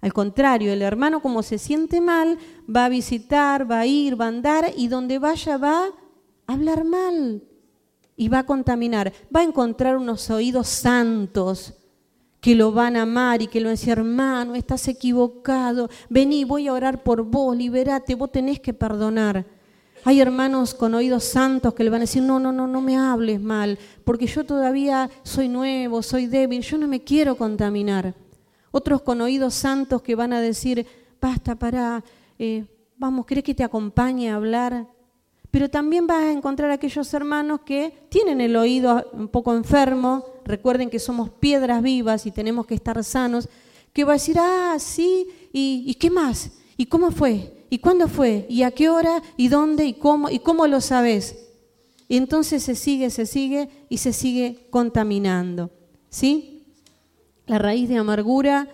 Al 0.00 0.12
contrario, 0.12 0.72
el 0.72 0.82
hermano 0.82 1.20
como 1.20 1.42
se 1.42 1.58
siente 1.58 2.00
mal, 2.00 2.38
va 2.74 2.86
a 2.86 2.88
visitar, 2.88 3.70
va 3.70 3.80
a 3.80 3.86
ir, 3.86 4.18
va 4.18 4.26
a 4.26 4.28
andar 4.28 4.72
y 4.76 4.88
donde 4.88 5.18
vaya 5.18 5.58
va 5.58 5.86
a 6.46 6.52
hablar 6.52 6.84
mal 6.84 7.42
y 8.16 8.28
va 8.28 8.40
a 8.40 8.46
contaminar. 8.46 9.12
Va 9.34 9.40
a 9.40 9.44
encontrar 9.44 9.96
unos 9.96 10.30
oídos 10.30 10.68
santos 10.68 11.74
que 12.40 12.54
lo 12.54 12.72
van 12.72 12.96
a 12.96 13.02
amar 13.02 13.42
y 13.42 13.46
que 13.46 13.60
lo 13.60 13.66
van 13.66 13.72
a 13.72 13.78
decir, 13.78 13.92
hermano, 13.92 14.54
estás 14.54 14.88
equivocado, 14.88 15.90
vení, 16.08 16.44
voy 16.44 16.68
a 16.68 16.72
orar 16.72 17.02
por 17.02 17.22
vos, 17.22 17.54
liberate, 17.54 18.14
vos 18.14 18.32
tenés 18.32 18.60
que 18.60 18.72
perdonar. 18.72 19.44
Hay 20.04 20.20
hermanos 20.20 20.74
con 20.74 20.94
oídos 20.94 21.24
santos 21.24 21.74
que 21.74 21.84
le 21.84 21.90
van 21.90 22.00
a 22.00 22.08
decir, 22.08 22.22
no, 22.22 22.40
no, 22.40 22.52
no, 22.52 22.66
no 22.66 22.80
me 22.80 22.96
hables 22.96 23.40
mal, 23.40 23.78
porque 24.04 24.26
yo 24.26 24.44
todavía 24.44 25.10
soy 25.22 25.48
nuevo, 25.48 26.02
soy 26.02 26.26
débil, 26.26 26.62
yo 26.62 26.78
no 26.78 26.88
me 26.88 27.04
quiero 27.04 27.36
contaminar. 27.36 28.14
Otros 28.70 29.02
con 29.02 29.20
oídos 29.20 29.54
santos 29.54 30.02
que 30.02 30.14
van 30.14 30.32
a 30.32 30.40
decir, 30.40 30.86
basta, 31.20 31.56
para, 31.56 32.02
eh, 32.38 32.64
vamos, 32.96 33.26
¿crees 33.26 33.44
que 33.44 33.54
te 33.54 33.64
acompañe 33.64 34.30
a 34.30 34.36
hablar? 34.36 34.86
Pero 35.50 35.68
también 35.68 36.06
vas 36.06 36.22
a 36.22 36.32
encontrar 36.32 36.70
aquellos 36.70 37.12
hermanos 37.12 37.60
que 37.64 38.06
tienen 38.08 38.40
el 38.40 38.56
oído 38.56 39.10
un 39.12 39.28
poco 39.28 39.54
enfermo, 39.54 40.24
recuerden 40.44 40.88
que 40.88 40.98
somos 41.00 41.28
piedras 41.30 41.82
vivas 41.82 42.24
y 42.24 42.30
tenemos 42.30 42.66
que 42.66 42.74
estar 42.74 43.02
sanos, 43.02 43.48
que 43.92 44.04
va 44.04 44.12
a 44.12 44.14
decir, 44.14 44.36
ah, 44.38 44.76
sí, 44.78 45.26
¿y, 45.52 45.92
qué 45.94 46.10
más? 46.10 46.52
¿Y 46.76 46.86
cómo 46.86 47.10
fue? 47.10 47.59
¿Y 47.70 47.78
cuándo 47.78 48.08
fue? 48.08 48.46
¿Y 48.48 48.64
a 48.64 48.72
qué 48.72 48.88
hora? 48.88 49.22
¿Y 49.36 49.48
dónde? 49.48 49.86
¿Y 49.86 49.94
cómo? 49.94 50.28
¿Y 50.28 50.40
cómo 50.40 50.66
lo 50.66 50.80
sabes? 50.80 51.36
Y 52.08 52.16
entonces 52.16 52.64
se 52.64 52.74
sigue, 52.74 53.08
se 53.10 53.24
sigue 53.24 53.68
y 53.88 53.98
se 53.98 54.12
sigue 54.12 54.66
contaminando. 54.70 55.70
¿Sí? 56.08 56.74
La 57.46 57.58
raíz 57.58 57.88
de 57.88 57.96
amargura 57.96 58.68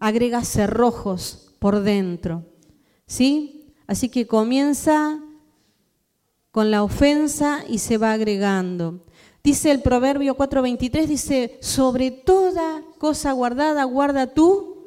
agrega 0.00 0.42
cerrojos 0.42 1.54
por 1.58 1.80
dentro. 1.80 2.46
¿Sí? 3.06 3.74
Así 3.86 4.08
que 4.08 4.26
comienza 4.26 5.20
con 6.50 6.70
la 6.70 6.82
ofensa 6.82 7.64
y 7.68 7.78
se 7.78 7.98
va 7.98 8.12
agregando. 8.12 9.04
Dice 9.44 9.70
el 9.70 9.82
Proverbio 9.82 10.36
4:23, 10.36 11.06
dice, 11.06 11.58
sobre 11.60 12.10
toda 12.10 12.82
cosa 12.98 13.32
guardada, 13.32 13.84
guarda 13.84 14.32
tu 14.32 14.86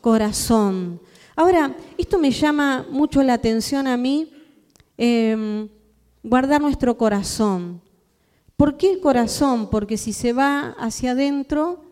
corazón. 0.00 1.00
Ahora, 1.36 1.76
esto 1.98 2.18
me 2.18 2.30
llama 2.30 2.86
mucho 2.90 3.22
la 3.22 3.34
atención 3.34 3.86
a 3.86 3.96
mí, 3.96 4.32
em, 4.96 5.68
guardar 6.22 6.60
nuestro 6.60 6.96
corazón. 6.96 7.82
¿Por 8.56 8.78
qué 8.78 8.90
el 8.90 9.00
corazón? 9.00 9.68
Porque 9.68 9.98
si 9.98 10.14
se 10.14 10.32
va 10.32 10.74
hacia 10.78 11.10
adentro, 11.12 11.84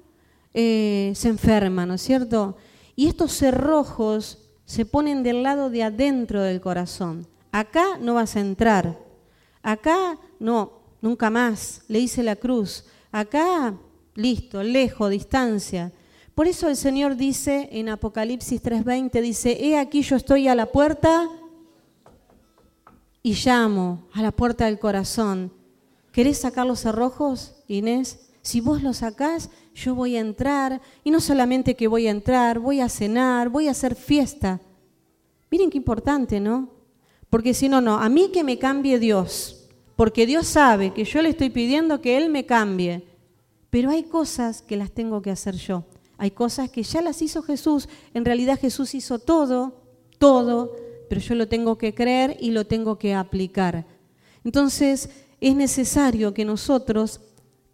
eh, 0.55 1.13
se 1.15 1.29
enferma, 1.29 1.85
¿no 1.85 1.95
es 1.95 2.03
cierto? 2.03 2.57
Y 2.97 3.07
estos 3.07 3.33
cerrojos 3.33 4.39
se 4.65 4.87
ponen 4.87 5.23
del 5.23 5.43
lado 5.43 5.69
de 5.69 5.83
adentro 5.83 6.41
del 6.41 6.63
corazón. 6.63 7.27
Acá 7.53 7.99
no 8.01 8.15
vas 8.15 8.37
a 8.37 8.41
entrar, 8.41 8.99
Acá 9.65 10.19
no, 10.39 10.73
nunca 11.01 11.31
más, 11.31 11.83
le 11.89 11.99
hice 11.99 12.23
la 12.23 12.37
cruz. 12.37 12.85
Acá, 13.11 13.75
listo, 14.15 14.63
lejos, 14.63 15.11
distancia. 15.11 15.91
Por 16.35 16.49
eso 16.49 16.69
el 16.69 16.77
Señor 16.77 17.17
dice 17.17 17.69
en 17.71 17.89
Apocalipsis 17.89 18.61
3:20, 18.61 19.21
dice, 19.21 19.57
he 19.65 19.79
aquí 19.79 20.03
yo 20.03 20.17
estoy 20.17 20.49
a 20.49 20.55
la 20.55 20.67
puerta 20.67 21.29
y 23.23 23.35
llamo 23.35 24.09
a 24.13 24.21
la 24.21 24.33
puerta 24.33 24.65
del 24.65 24.81
corazón. 24.81 25.53
¿Querés 26.11 26.39
sacar 26.39 26.67
los 26.67 26.81
cerrojos, 26.81 27.55
Inés? 27.69 28.31
Si 28.43 28.61
vos 28.61 28.83
lo 28.83 28.93
sacás, 28.93 29.49
yo 29.75 29.95
voy 29.95 30.17
a 30.17 30.21
entrar, 30.21 30.81
y 31.03 31.11
no 31.11 31.21
solamente 31.21 31.75
que 31.75 31.89
voy 31.89 32.07
a 32.07 32.11
entrar, 32.11 32.59
voy 32.59 32.81
a 32.81 32.89
cenar, 32.89 33.49
voy 33.49 33.69
a 33.69 33.71
hacer 33.71 33.95
fiesta. 33.95 34.61
Miren 35.51 35.71
qué 35.71 35.79
importante, 35.79 36.41
¿no? 36.41 36.69
Porque 37.31 37.55
si 37.55 37.69
no, 37.69 37.81
no, 37.81 37.99
a 37.99 38.09
mí 38.09 38.31
que 38.33 38.45
me 38.45 38.59
cambie 38.59 38.99
Dios, 38.99 39.69
porque 39.97 40.27
Dios 40.27 40.47
sabe 40.47 40.93
que 40.93 41.05
yo 41.05 41.23
le 41.23 41.31
estoy 41.31 41.51
pidiendo 41.51 42.01
que 42.01 42.17
Él 42.17 42.29
me 42.29 42.45
cambie, 42.45 43.07
pero 43.71 43.91
hay 43.91 44.03
cosas 44.05 44.63
que 44.63 44.77
las 44.77 44.91
tengo 44.91 45.23
que 45.23 45.31
hacer 45.31 45.55
yo. 45.57 45.85
Hay 46.19 46.31
cosas 46.31 46.71
que 46.71 46.83
ya 46.83 47.03
las 47.03 47.23
hizo 47.23 47.43
Jesús, 47.43 47.89
en 48.13 48.25
realidad 48.25 48.59
Jesús 48.61 48.95
hizo 48.95 49.19
todo, 49.19 49.83
todo, 50.19 50.73
pero 51.09 51.21
yo 51.21 51.35
lo 51.35 51.49
tengo 51.49 51.77
que 51.77 51.95
creer 51.95 52.37
y 52.41 52.51
lo 52.51 52.67
tengo 52.67 52.99
que 52.99 53.15
aplicar. 53.15 53.87
Entonces 54.45 55.11
es 55.41 55.55
necesario 55.55 56.35
que 56.35 56.45
nosotros 56.45 57.21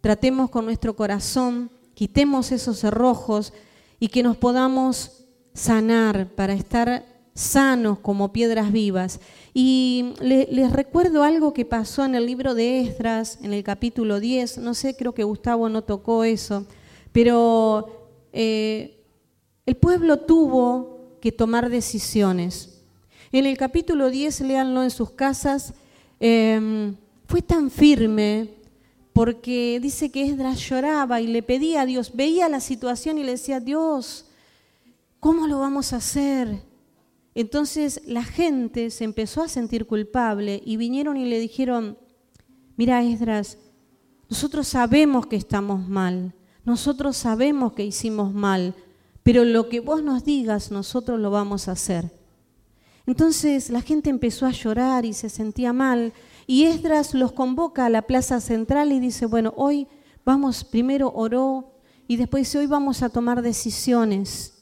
tratemos 0.01 0.49
con 0.49 0.65
nuestro 0.65 0.95
corazón, 0.95 1.69
quitemos 1.93 2.51
esos 2.51 2.79
cerrojos 2.79 3.53
y 3.99 4.07
que 4.07 4.23
nos 4.23 4.37
podamos 4.37 5.25
sanar 5.53 6.27
para 6.35 6.53
estar 6.53 7.05
sanos 7.33 7.99
como 7.99 8.33
piedras 8.33 8.71
vivas. 8.71 9.19
Y 9.53 10.13
les 10.21 10.71
recuerdo 10.71 11.23
algo 11.23 11.53
que 11.53 11.65
pasó 11.65 12.05
en 12.05 12.15
el 12.15 12.25
libro 12.25 12.53
de 12.55 12.81
Esdras, 12.81 13.39
en 13.41 13.53
el 13.53 13.63
capítulo 13.63 14.19
10, 14.19 14.57
no 14.59 14.73
sé, 14.73 14.95
creo 14.95 15.13
que 15.13 15.23
Gustavo 15.23 15.69
no 15.69 15.83
tocó 15.83 16.23
eso, 16.23 16.65
pero 17.11 18.00
eh, 18.33 19.03
el 19.65 19.75
pueblo 19.75 20.19
tuvo 20.19 21.17
que 21.21 21.31
tomar 21.31 21.69
decisiones. 21.69 22.81
En 23.31 23.45
el 23.45 23.57
capítulo 23.57 24.09
10, 24.09 24.41
léanlo 24.41 24.83
en 24.83 24.91
sus 24.91 25.11
casas, 25.11 25.73
em, 26.19 26.95
fue 27.27 27.41
tan 27.41 27.71
firme 27.71 28.49
porque 29.13 29.79
dice 29.81 30.11
que 30.11 30.25
Esdras 30.25 30.59
lloraba 30.59 31.21
y 31.21 31.27
le 31.27 31.43
pedía 31.43 31.81
a 31.81 31.85
Dios, 31.85 32.11
veía 32.13 32.49
la 32.49 32.59
situación 32.59 33.17
y 33.17 33.23
le 33.23 33.31
decía, 33.31 33.59
Dios, 33.59 34.25
¿cómo 35.19 35.47
lo 35.47 35.59
vamos 35.59 35.93
a 35.93 35.97
hacer? 35.97 36.63
Entonces 37.35 38.01
la 38.05 38.23
gente 38.23 38.89
se 38.89 39.03
empezó 39.03 39.43
a 39.43 39.47
sentir 39.47 39.85
culpable 39.85 40.61
y 40.65 40.77
vinieron 40.77 41.17
y 41.17 41.25
le 41.25 41.39
dijeron, 41.39 41.97
mira 42.75 43.03
Esdras, 43.03 43.57
nosotros 44.29 44.67
sabemos 44.67 45.27
que 45.27 45.35
estamos 45.35 45.87
mal, 45.87 46.33
nosotros 46.63 47.17
sabemos 47.17 47.73
que 47.73 47.85
hicimos 47.85 48.33
mal, 48.33 48.75
pero 49.23 49.43
lo 49.45 49.69
que 49.69 49.79
vos 49.79 50.03
nos 50.03 50.23
digas 50.23 50.71
nosotros 50.71 51.19
lo 51.19 51.31
vamos 51.31 51.67
a 51.67 51.73
hacer. 51.73 52.11
Entonces 53.05 53.69
la 53.69 53.81
gente 53.81 54.09
empezó 54.09 54.45
a 54.45 54.51
llorar 54.51 55.05
y 55.05 55.13
se 55.13 55.29
sentía 55.29 55.73
mal 55.73 56.13
y 56.47 56.65
Esdras 56.65 57.13
los 57.13 57.31
convoca 57.31 57.85
a 57.85 57.89
la 57.89 58.03
plaza 58.03 58.39
central 58.39 58.91
y 58.91 58.99
dice, 58.99 59.25
bueno, 59.25 59.53
hoy 59.57 59.87
vamos, 60.25 60.63
primero 60.63 61.11
oró 61.15 61.71
y 62.07 62.17
después 62.17 62.41
dice, 62.41 62.59
hoy 62.59 62.67
vamos 62.67 63.01
a 63.01 63.09
tomar 63.09 63.41
decisiones. 63.41 64.57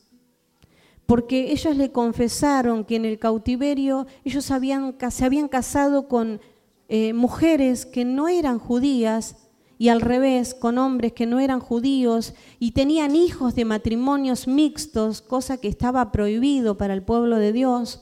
Porque 1.06 1.52
ellos 1.52 1.76
le 1.76 1.92
confesaron 1.92 2.86
que 2.86 2.96
en 2.96 3.06
el 3.06 3.18
cautiverio 3.18 4.06
ellos 4.24 4.46
se 4.46 4.54
habían 4.54 5.48
casado 5.48 6.08
con 6.08 6.40
eh, 6.88 7.14
mujeres 7.14 7.86
que 7.86 8.06
no 8.06 8.28
eran 8.28 8.60
judías 8.60 9.36
y 9.80 9.88
al 9.88 10.02
revés, 10.02 10.54
con 10.54 10.78
hombres 10.78 11.13
que 11.13 11.26
no 11.26 11.39
eran 11.39 11.62
judíos 11.62 12.34
y 12.60 12.72
tenían 12.72 13.15
hijos 13.15 13.56
de 13.56 13.63
matrimonios 13.63 14.46
mixtos, 14.46 15.22
cosa 15.22 15.56
que 15.56 15.70
estaba 15.70 16.12
prohibido 16.12 16.78
para 16.78 16.94
el 16.94 17.02
pueblo 17.02 17.38
de 17.38 17.54
Dios. 17.54 18.02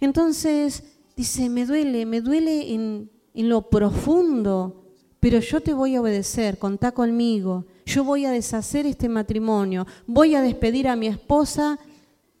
Entonces 0.00 0.84
dice, 1.16 1.50
me 1.50 1.66
duele, 1.66 2.06
me 2.06 2.22
duele 2.22 2.72
en, 2.72 3.10
en 3.34 3.48
lo 3.50 3.68
profundo, 3.68 4.86
pero 5.20 5.40
yo 5.40 5.60
te 5.60 5.74
voy 5.74 5.96
a 5.96 6.00
obedecer, 6.00 6.58
contá 6.58 6.92
conmigo, 6.92 7.66
yo 7.84 8.04
voy 8.04 8.24
a 8.24 8.30
deshacer 8.30 8.86
este 8.86 9.10
matrimonio, 9.10 9.86
voy 10.06 10.34
a 10.34 10.40
despedir 10.40 10.88
a 10.88 10.96
mi 10.96 11.08
esposa, 11.08 11.78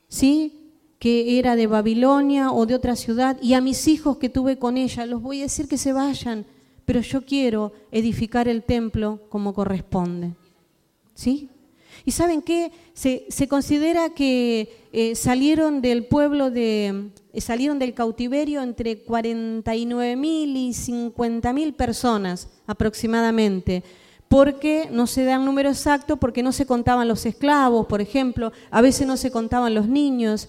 ¿sí? 0.08 0.54
que 0.98 1.38
era 1.38 1.56
de 1.56 1.66
Babilonia 1.66 2.52
o 2.52 2.64
de 2.64 2.74
otra 2.74 2.96
ciudad, 2.96 3.36
y 3.42 3.52
a 3.52 3.60
mis 3.60 3.86
hijos 3.86 4.16
que 4.16 4.30
tuve 4.30 4.58
con 4.58 4.78
ella, 4.78 5.04
los 5.04 5.20
voy 5.20 5.40
a 5.40 5.42
decir 5.42 5.68
que 5.68 5.76
se 5.76 5.92
vayan, 5.92 6.46
pero 6.88 7.02
yo 7.02 7.20
quiero 7.20 7.74
edificar 7.92 8.48
el 8.48 8.62
templo 8.62 9.20
como 9.28 9.52
corresponde. 9.52 10.32
¿Sí? 11.12 11.50
¿Y 12.06 12.12
saben 12.12 12.40
qué? 12.40 12.72
Se, 12.94 13.46
considera 13.46 14.14
que 14.14 14.86
eh, 14.94 15.14
salieron 15.14 15.82
del 15.82 16.06
pueblo 16.06 16.50
de, 16.50 17.10
eh, 17.34 17.40
salieron 17.42 17.78
del 17.78 17.92
cautiverio 17.92 18.62
entre 18.62 19.04
49.000 19.04 20.24
y 20.24 20.70
50.000 20.70 21.74
personas 21.74 22.48
aproximadamente, 22.66 23.84
porque 24.26 24.88
no 24.90 25.06
se 25.06 25.24
da 25.24 25.34
el 25.34 25.44
número 25.44 25.68
exacto, 25.68 26.16
porque 26.16 26.42
no 26.42 26.52
se 26.52 26.64
contaban 26.64 27.06
los 27.06 27.26
esclavos, 27.26 27.86
por 27.86 28.00
ejemplo, 28.00 28.50
a 28.70 28.80
veces 28.80 29.06
no 29.06 29.18
se 29.18 29.30
contaban 29.30 29.74
los 29.74 29.88
niños. 29.88 30.48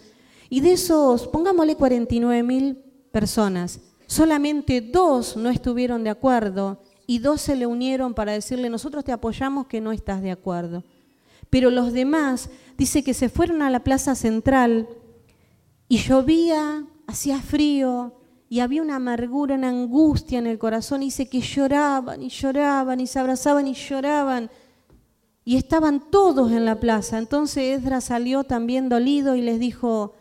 Y 0.50 0.62
de 0.62 0.72
esos, 0.72 1.28
pongámosle 1.28 1.78
49.000 1.78 2.78
personas, 3.12 3.82
solamente 4.10 4.82
dos 4.82 5.38
no 5.38 5.52
estuvieron 5.52 6.04
de 6.04 6.10
acuerdo 6.10 6.82
y 7.06 7.20
dos 7.20 7.42
se 7.42 7.56
le 7.56 7.68
unieron 7.68 8.16
para 8.16 8.34
decirle, 8.34 8.68
nosotros 8.68 9.06
te 9.06 9.12
apoyamos 9.12 9.68
que 9.68 9.82
no 9.82 9.92
estás 9.92 10.24
de 10.24 10.32
acuerdo. 10.32 10.84
Pero 11.52 11.70
los 11.70 11.94
demás, 11.94 12.50
dice 12.76 13.04
que 13.04 13.14
se 13.14 13.30
fueron 13.30 13.62
a 13.62 13.70
la 13.70 13.84
plaza 13.84 14.16
central 14.16 14.90
y 15.88 15.98
llovía, 15.98 16.86
hacía 17.06 17.40
frío 17.40 18.16
y 18.50 18.62
había 18.62 18.82
una 18.82 18.96
amargura, 18.96 19.56
una 19.56 19.70
angustia 19.70 20.40
en 20.40 20.48
el 20.48 20.58
corazón. 20.58 21.04
Y 21.04 21.06
dice 21.06 21.30
que 21.30 21.42
lloraban 21.42 22.24
y 22.24 22.30
lloraban 22.30 23.00
y 23.00 23.06
se 23.06 23.20
abrazaban 23.20 23.68
y 23.68 23.76
lloraban. 23.76 24.50
Y 25.46 25.56
estaban 25.56 26.10
todos 26.10 26.52
en 26.52 26.66
la 26.66 26.80
plaza. 26.80 27.20
Entonces 27.20 27.78
Esdras 27.78 28.06
salió 28.06 28.44
también 28.44 28.90
dolido 28.90 29.36
y 29.36 29.42
les 29.42 29.60
dijo, 29.60 30.16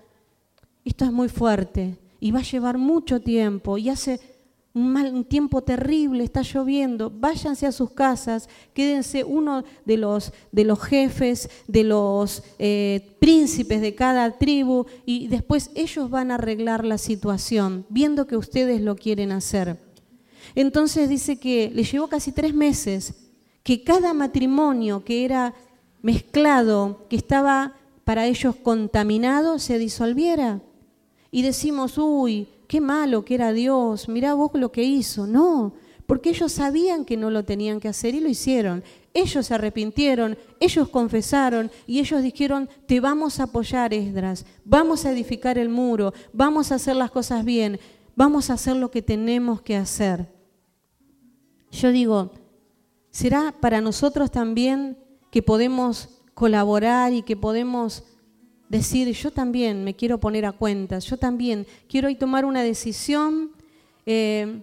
esto 0.85 1.07
es 1.07 1.13
muy 1.13 1.31
fuerte 1.31 1.99
y 2.21 2.31
va 2.31 2.41
a 2.41 2.43
llevar 2.43 2.79
mucho 2.79 3.21
tiempo. 3.21 3.79
Y 3.79 3.89
hace 3.89 4.21
un, 4.75 5.25
tiempo 5.25 5.63
terrible, 5.63 6.25
está 6.25 6.43
lloviendo, 6.43 7.11
váyanse 7.11 7.67
a 7.67 7.73
sus 7.73 7.91
casas, 7.91 8.49
quédense 8.73 9.25
uno 9.25 9.65
de 9.85 9.97
los, 9.97 10.33
de 10.53 10.65
los 10.65 10.81
jefes, 10.81 11.51
de 11.67 11.85
los 11.85 12.43
eh, 12.59 13.17
príncipes 13.19 13.81
de 13.81 13.95
cada 13.95 14.39
tribu 14.39 14.87
y 15.05 15.29
después 15.29 15.71
ellos 15.75 16.11
van 16.11 16.31
a 16.31 16.35
arreglar 16.35 16.85
la 16.85 16.99
situación, 16.99 17.87
viendo 17.89 18.27
que 18.27 18.37
ustedes 18.37 18.81
lo 18.81 18.97
quieren 18.97 19.33
hacer. 19.33 19.79
Entonces 20.55 21.09
dice 21.09 21.39
que 21.39 21.71
le 21.75 21.85
llevó 21.85 22.09
casi 22.09 22.33
tres 22.33 22.55
meses 22.55 23.15
que 23.63 23.85
cada 23.85 24.15
matrimonio 24.15 25.05
que 25.05 25.25
era 25.25 25.55
mezclado, 26.01 27.07
que 27.11 27.17
estaba 27.17 27.75
para 28.05 28.27
ellos 28.27 28.57
contaminado, 28.57 29.59
se 29.59 29.79
disolviera. 29.79 30.63
Y 31.31 31.43
decimos, 31.43 31.99
uy, 31.99 32.49
qué 32.67 32.81
malo 32.81 33.25
que 33.25 33.35
era 33.35 33.53
Dios, 33.53 34.09
mirá 34.09 34.35
vos 34.35 34.51
lo 34.55 34.73
que 34.73 34.83
hizo. 34.83 35.27
No, 35.27 35.75
porque 36.07 36.31
ellos 36.31 36.53
sabían 36.53 37.05
que 37.05 37.19
no 37.19 37.31
lo 37.31 37.45
tenían 37.45 37.81
que 37.81 37.89
hacer 37.89 38.15
y 38.15 38.21
lo 38.21 38.29
hicieron. 38.29 38.83
Ellos 39.13 39.47
se 39.47 39.55
arrepintieron, 39.55 40.39
ellos 40.59 40.89
confesaron 40.89 41.71
y 41.87 41.99
ellos 41.99 42.23
dijeron, 42.23 42.69
te 42.87 43.01
vamos 43.01 43.41
a 43.41 43.45
apoyar, 43.45 43.93
Esdras, 43.93 44.47
vamos 44.65 45.05
a 45.05 45.13
edificar 45.13 45.59
el 45.59 45.69
muro, 45.69 46.15
vamos 46.33 46.73
a 46.73 46.77
hacer 46.77 46.97
las 46.97 47.11
cosas 47.11 47.45
bien, 47.45 47.79
vamos 48.17 48.49
a 48.49 48.55
hacer 48.55 48.77
lo 48.77 48.91
que 48.91 49.03
tenemos 49.03 49.61
que 49.61 49.77
hacer. 49.77 50.33
Yo 51.71 51.93
digo, 51.93 52.33
¿será 53.11 53.55
para 53.61 53.81
nosotros 53.81 54.31
también 54.31 54.99
que 55.31 55.43
podemos 55.43 56.23
colaborar 56.33 57.13
y 57.13 57.23
que 57.23 57.37
podemos 57.37 58.05
decir, 58.69 59.09
yo 59.13 59.31
también 59.31 59.85
me 59.85 59.95
quiero 59.95 60.19
poner 60.19 60.45
a 60.45 60.53
cuentas, 60.53 61.05
yo 61.07 61.17
también 61.17 61.67
quiero 61.89 62.15
tomar 62.17 62.45
una 62.45 62.63
decisión, 62.63 63.51
eh, 64.07 64.63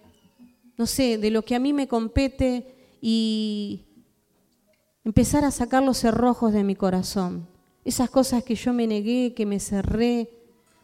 no 0.78 0.86
sé, 0.86 1.18
de 1.18 1.32
lo 1.32 1.44
que 1.44 1.56
a 1.56 1.60
mí 1.60 1.74
me 1.74 1.88
compete 1.88 2.76
y 3.02 3.86
empezar 5.04 5.44
a 5.44 5.52
sacar 5.52 5.84
los 5.84 5.98
cerrojos 5.98 6.54
de 6.54 6.64
mi 6.64 6.76
corazón, 6.76 7.48
esas 7.84 8.10
cosas 8.10 8.44
que 8.44 8.56
yo 8.56 8.74
me 8.74 8.88
negué, 8.88 9.34
que 9.34 9.46
me 9.46 9.60
cerré, 9.60 10.30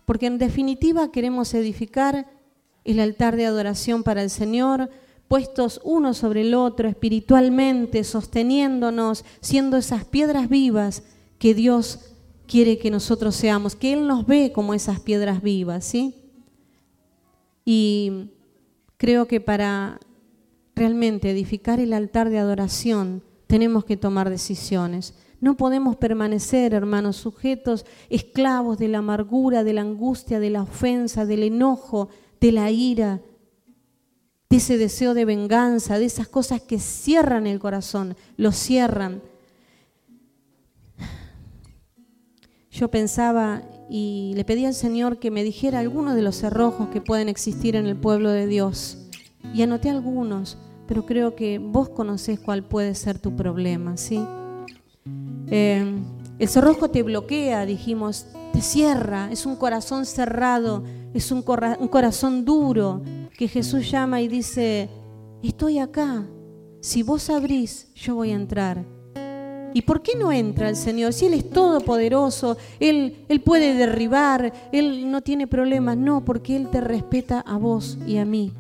porque 0.06 0.28
en 0.28 0.38
definitiva 0.38 1.12
queremos 1.12 1.54
edificar 1.54 2.28
el 2.84 3.00
altar 3.00 3.36
de 3.36 3.46
adoración 3.46 4.04
para 4.04 4.24
el 4.24 4.30
Señor, 4.30 4.90
puestos 5.28 5.80
uno 5.84 6.14
sobre 6.14 6.42
el 6.42 6.54
otro 6.54 6.90
espiritualmente, 6.90 8.04
sosteniéndonos, 8.04 9.24
siendo 9.40 9.78
esas 9.78 10.06
piedras 10.06 10.50
vivas 10.50 11.04
que 11.40 11.54
Dios 11.54 12.11
quiere 12.52 12.78
que 12.78 12.92
nosotros 12.92 13.34
seamos, 13.34 13.78
que 13.78 13.94
Él 13.94 14.06
nos 14.08 14.28
ve 14.28 14.52
como 14.54 14.74
esas 14.74 15.00
piedras 15.00 15.42
vivas, 15.42 15.86
¿sí? 15.86 16.16
Y 17.64 18.32
creo 18.98 19.26
que 19.26 19.40
para 19.40 20.02
realmente 20.76 21.32
edificar 21.32 21.80
el 21.80 21.94
altar 21.94 22.30
de 22.30 22.40
adoración 22.40 23.24
tenemos 23.48 23.86
que 23.86 23.96
tomar 23.96 24.30
decisiones. 24.30 25.14
No 25.40 25.56
podemos 25.56 25.96
permanecer, 25.96 26.74
hermanos, 26.74 27.16
sujetos, 27.16 27.86
esclavos 28.10 28.78
de 28.78 28.90
la 28.90 28.98
amargura, 28.98 29.64
de 29.64 29.72
la 29.72 29.82
angustia, 29.82 30.42
de 30.42 30.50
la 30.50 30.64
ofensa, 30.64 31.26
del 31.26 31.44
enojo, 31.44 32.10
de 32.42 32.52
la 32.52 32.70
ira. 32.70 33.22
de 34.50 34.58
ese 34.58 34.78
deseo 34.78 35.14
de 35.14 35.24
venganza, 35.24 35.98
de 35.98 36.04
esas 36.04 36.28
cosas 36.28 36.62
que 36.62 36.80
cierran 36.80 37.48
el 37.48 37.60
corazón, 37.60 38.18
lo 38.36 38.52
cierran. 38.52 39.22
Yo 42.72 42.90
pensaba 42.90 43.64
y 43.90 44.32
le 44.36 44.46
pedí 44.46 44.66
al 44.66 44.74
Señor 44.74 45.20
que 45.20 45.30
me 45.30 45.44
dijera 45.44 45.80
algunos 45.80 46.16
de 46.16 46.22
los 46.22 46.38
cerrojos 46.38 46.88
que 46.88 47.02
pueden 47.02 47.28
existir 47.28 47.76
en 47.76 47.86
el 47.86 47.98
pueblo 47.98 48.32
de 48.32 48.48
Dios. 48.48 48.98
Y 49.54 49.62
anoté 49.62 49.90
algunos, 49.90 50.58
pero 50.88 51.06
creo 51.06 51.36
que 51.36 51.60
vos 51.60 51.90
conocés 51.90 52.40
cuál 52.40 52.64
puede 52.64 52.96
ser 52.96 53.20
tu 53.20 53.36
problema, 53.36 53.98
¿sí? 53.98 54.26
Eh, 55.48 55.86
el 56.40 56.48
cerrojo 56.48 56.90
te 56.90 57.04
bloquea, 57.04 57.66
dijimos, 57.66 58.28
te 58.54 58.62
cierra, 58.62 59.30
es 59.32 59.46
un 59.46 59.58
corazón 59.58 60.06
cerrado, 60.06 60.86
es 61.14 61.30
un, 61.34 61.44
un 61.80 61.88
corazón 61.90 62.46
duro 62.46 63.02
que 63.38 63.50
Jesús 63.50 63.92
llama 63.92 64.22
y 64.22 64.30
dice, 64.30 64.90
estoy 65.44 65.80
acá, 65.80 66.26
si 66.80 67.04
vos 67.04 67.30
abrís, 67.30 67.94
yo 67.96 68.16
voy 68.16 68.32
a 68.32 68.36
entrar. 68.36 68.86
¿Y 69.74 69.84
por 69.84 70.02
qué 70.02 70.18
no 70.18 70.32
entra 70.32 70.70
el 70.70 70.76
Señor? 70.76 71.14
Si 71.14 71.26
Él 71.26 71.34
es 71.34 71.50
todopoderoso, 71.50 72.58
Él, 72.80 73.26
Él 73.30 73.42
puede 73.42 73.74
derribar, 73.74 74.54
Él 74.72 75.10
no 75.10 75.22
tiene 75.22 75.48
problemas. 75.48 75.98
No, 75.98 76.26
porque 76.26 76.56
Él 76.56 76.70
te 76.70 76.82
respeta 76.82 77.40
a 77.40 77.58
vos 77.58 77.98
y 78.06 78.18
a 78.18 78.26
mí. 78.26 78.54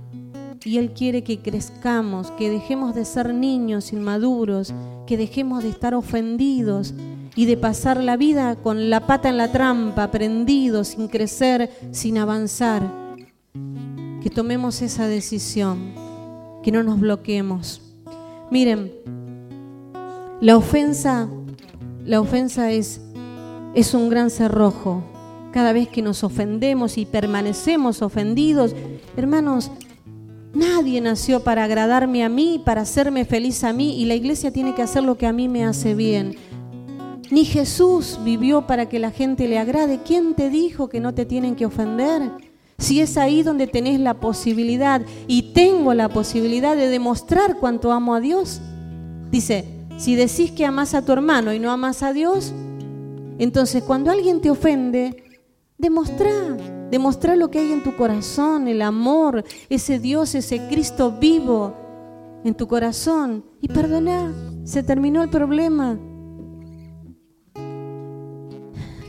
Y 0.63 0.77
Él 0.77 0.91
quiere 0.91 1.23
que 1.23 1.39
crezcamos, 1.39 2.31
que 2.31 2.49
dejemos 2.49 2.93
de 2.93 3.05
ser 3.05 3.33
niños 3.33 3.93
inmaduros, 3.93 4.73
que 5.07 5.17
dejemos 5.17 5.63
de 5.63 5.69
estar 5.69 5.95
ofendidos 5.95 6.93
y 7.35 7.45
de 7.45 7.57
pasar 7.57 8.01
la 8.03 8.17
vida 8.17 8.55
con 8.55 8.89
la 8.89 9.07
pata 9.07 9.29
en 9.29 9.37
la 9.37 9.51
trampa, 9.51 10.11
prendidos, 10.11 10.89
sin 10.89 11.07
crecer, 11.07 11.71
sin 11.91 12.17
avanzar. 12.17 12.83
Que 14.21 14.29
tomemos 14.29 14.81
esa 14.81 15.07
decisión, 15.07 15.93
que 16.61 16.71
no 16.71 16.83
nos 16.83 16.99
bloqueemos. 16.99 17.81
Miren, 18.51 18.91
la 20.41 20.57
ofensa, 20.57 21.29
la 22.03 22.19
ofensa 22.19 22.71
es, 22.71 22.99
es 23.75 23.93
un 23.93 24.09
gran 24.09 24.31
cerrojo. 24.31 25.03
Cada 25.53 25.71
vez 25.71 25.87
que 25.87 26.01
nos 26.01 26.23
ofendemos 26.23 26.97
y 26.97 27.05
permanecemos 27.05 28.01
ofendidos, 28.01 28.75
hermanos, 29.15 29.69
nadie 30.53 30.99
nació 30.99 31.43
para 31.43 31.65
agradarme 31.65 32.23
a 32.23 32.29
mí, 32.29 32.59
para 32.65 32.81
hacerme 32.81 33.23
feliz 33.23 33.63
a 33.63 33.71
mí, 33.71 34.01
y 34.01 34.05
la 34.05 34.15
iglesia 34.15 34.51
tiene 34.51 34.73
que 34.73 34.81
hacer 34.81 35.03
lo 35.03 35.15
que 35.15 35.27
a 35.27 35.33
mí 35.33 35.47
me 35.47 35.63
hace 35.63 35.93
bien. 35.93 36.35
Ni 37.29 37.45
Jesús 37.45 38.19
vivió 38.25 38.65
para 38.65 38.89
que 38.89 38.97
la 38.97 39.11
gente 39.11 39.47
le 39.47 39.59
agrade. 39.59 39.99
¿Quién 40.03 40.33
te 40.33 40.49
dijo 40.49 40.89
que 40.89 40.99
no 40.99 41.13
te 41.13 41.25
tienen 41.25 41.55
que 41.55 41.65
ofender? 41.67 42.31
Si 42.79 42.99
es 42.99 43.15
ahí 43.15 43.43
donde 43.43 43.67
tenés 43.67 43.99
la 43.99 44.15
posibilidad 44.15 45.01
y 45.27 45.53
tengo 45.53 45.93
la 45.93 46.09
posibilidad 46.09 46.75
de 46.75 46.89
demostrar 46.89 47.57
cuánto 47.57 47.91
amo 47.91 48.15
a 48.15 48.19
Dios. 48.19 48.59
Dice, 49.29 49.80
si 50.01 50.15
decís 50.15 50.49
que 50.51 50.65
amás 50.65 50.95
a 50.95 51.05
tu 51.05 51.11
hermano 51.11 51.53
y 51.53 51.59
no 51.59 51.69
amás 51.69 52.01
a 52.01 52.11
Dios, 52.11 52.55
entonces 53.37 53.83
cuando 53.83 54.09
alguien 54.09 54.41
te 54.41 54.49
ofende, 54.49 55.23
demostrá, 55.77 56.57
demostrá 56.89 57.35
lo 57.35 57.51
que 57.51 57.59
hay 57.59 57.71
en 57.71 57.83
tu 57.83 57.95
corazón, 57.95 58.67
el 58.67 58.81
amor, 58.81 59.43
ese 59.69 59.99
Dios, 59.99 60.33
ese 60.33 60.67
Cristo 60.69 61.11
vivo 61.11 61.75
en 62.43 62.55
tu 62.55 62.67
corazón 62.67 63.45
y 63.61 63.67
perdoná. 63.67 64.33
Se 64.63 64.81
terminó 64.81 65.21
el 65.21 65.29
problema. 65.29 65.99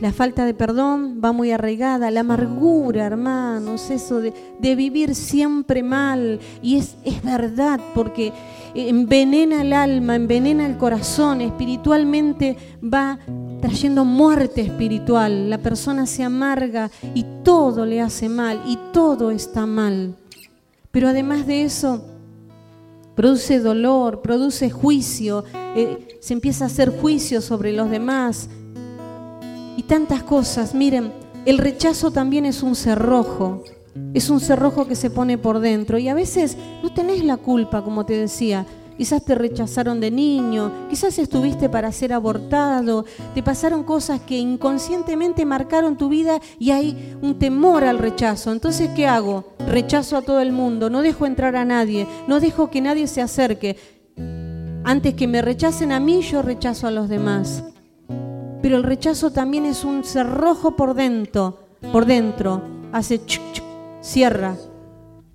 La 0.03 0.11
falta 0.11 0.45
de 0.45 0.53
perdón 0.53 1.21
va 1.23 1.31
muy 1.31 1.51
arraigada, 1.51 2.11
la 2.11 2.19
amargura, 2.19 3.05
hermanos, 3.05 3.89
eso 3.89 4.19
de, 4.19 4.33
vivir 4.75 5.15
siempre 5.15 5.81
mal. 5.81 6.41
Y 6.61 6.75
es, 6.75 6.97
es 7.05 7.23
verdad, 7.23 7.79
porque 7.95 8.33
envenena 8.75 9.61
el 9.61 9.71
alma, 9.71 10.17
envenena 10.17 10.65
el 10.65 10.77
corazón, 10.77 11.39
espiritualmente 11.39 12.57
va 12.83 13.17
trayendo 13.61 14.03
muerte 14.03 14.59
espiritual. 14.59 15.49
La 15.49 15.59
persona 15.59 16.05
se 16.05 16.23
amarga 16.23 16.91
y 17.15 17.25
todo 17.45 17.85
le 17.85 18.01
hace 18.01 18.27
mal 18.27 18.61
y 18.67 18.77
todo 18.91 19.31
está 19.31 19.65
mal. 19.65 20.17
Pero 20.91 21.07
además 21.07 21.47
de 21.47 21.63
eso, 21.63 22.03
produce 23.15 23.61
dolor, 23.61 24.21
produce 24.21 24.69
juicio, 24.69 25.45
eh, 25.53 26.19
se 26.19 26.33
empieza 26.33 26.65
a 26.65 26.67
hacer 26.67 26.89
juicio 26.89 27.39
sobre 27.39 27.71
los 27.71 27.89
demás 27.89 28.49
tantas 29.87 30.23
cosas. 30.23 30.73
Miren, 30.73 31.11
el 31.45 31.57
rechazo 31.57 32.11
también 32.11 32.45
es 32.45 32.63
un 32.63 32.75
cerrojo. 32.75 33.63
Es 34.13 34.29
un 34.29 34.39
cerrojo 34.39 34.87
que 34.87 34.95
se 34.95 35.09
pone 35.09 35.37
por 35.37 35.59
dentro 35.59 35.97
y 35.97 36.09
a 36.09 36.13
veces 36.13 36.57
no 36.81 36.93
tenés 36.93 37.23
la 37.23 37.37
culpa, 37.37 37.83
como 37.83 38.05
te 38.05 38.17
decía. 38.17 38.65
Quizás 38.97 39.25
te 39.25 39.33
rechazaron 39.33 39.99
de 39.99 40.11
niño, 40.11 40.71
quizás 40.89 41.17
estuviste 41.17 41.67
para 41.67 41.91
ser 41.91 42.13
abortado, 42.13 43.05
te 43.33 43.41
pasaron 43.41 43.83
cosas 43.83 44.21
que 44.21 44.37
inconscientemente 44.37 45.45
marcaron 45.45 45.97
tu 45.97 46.09
vida 46.09 46.39
y 46.59 46.71
hay 46.71 47.17
un 47.21 47.39
temor 47.39 47.83
al 47.83 47.97
rechazo. 47.97 48.51
Entonces, 48.51 48.91
¿qué 48.95 49.07
hago? 49.07 49.45
Rechazo 49.67 50.15
a 50.15 50.21
todo 50.21 50.39
el 50.41 50.51
mundo, 50.51 50.91
no 50.91 51.01
dejo 51.01 51.25
entrar 51.25 51.55
a 51.55 51.65
nadie, 51.65 52.07
no 52.27 52.39
dejo 52.39 52.69
que 52.69 52.81
nadie 52.81 53.07
se 53.07 53.21
acerque. 53.21 53.77
Antes 54.83 55.15
que 55.15 55.27
me 55.27 55.41
rechacen 55.41 55.91
a 55.91 55.99
mí, 55.99 56.21
yo 56.21 56.43
rechazo 56.43 56.85
a 56.85 56.91
los 56.91 57.09
demás. 57.09 57.63
Pero 58.63 58.77
el 58.77 58.83
rechazo 58.83 59.31
también 59.31 59.65
es 59.65 59.83
un 59.83 60.05
cerrojo 60.05 60.77
por 60.77 60.93
dentro, 60.93 61.59
por 61.91 62.05
dentro, 62.05 62.61
hace 62.93 63.19
cierra. 63.99 64.55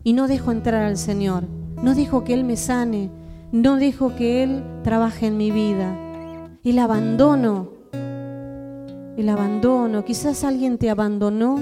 Y 0.02 0.14
no 0.14 0.28
dejo 0.28 0.50
entrar 0.50 0.82
al 0.82 0.96
Señor, 0.96 1.44
no 1.82 1.94
dejo 1.94 2.24
que 2.24 2.32
Él 2.32 2.44
me 2.44 2.56
sane, 2.56 3.10
no 3.52 3.76
dejo 3.76 4.16
que 4.16 4.42
Él 4.42 4.64
trabaje 4.82 5.26
en 5.26 5.36
mi 5.36 5.50
vida. 5.50 5.94
El 6.64 6.78
abandono, 6.78 7.68
el 7.92 9.28
abandono, 9.28 10.06
quizás 10.06 10.42
alguien 10.42 10.78
te 10.78 10.88
abandonó, 10.88 11.60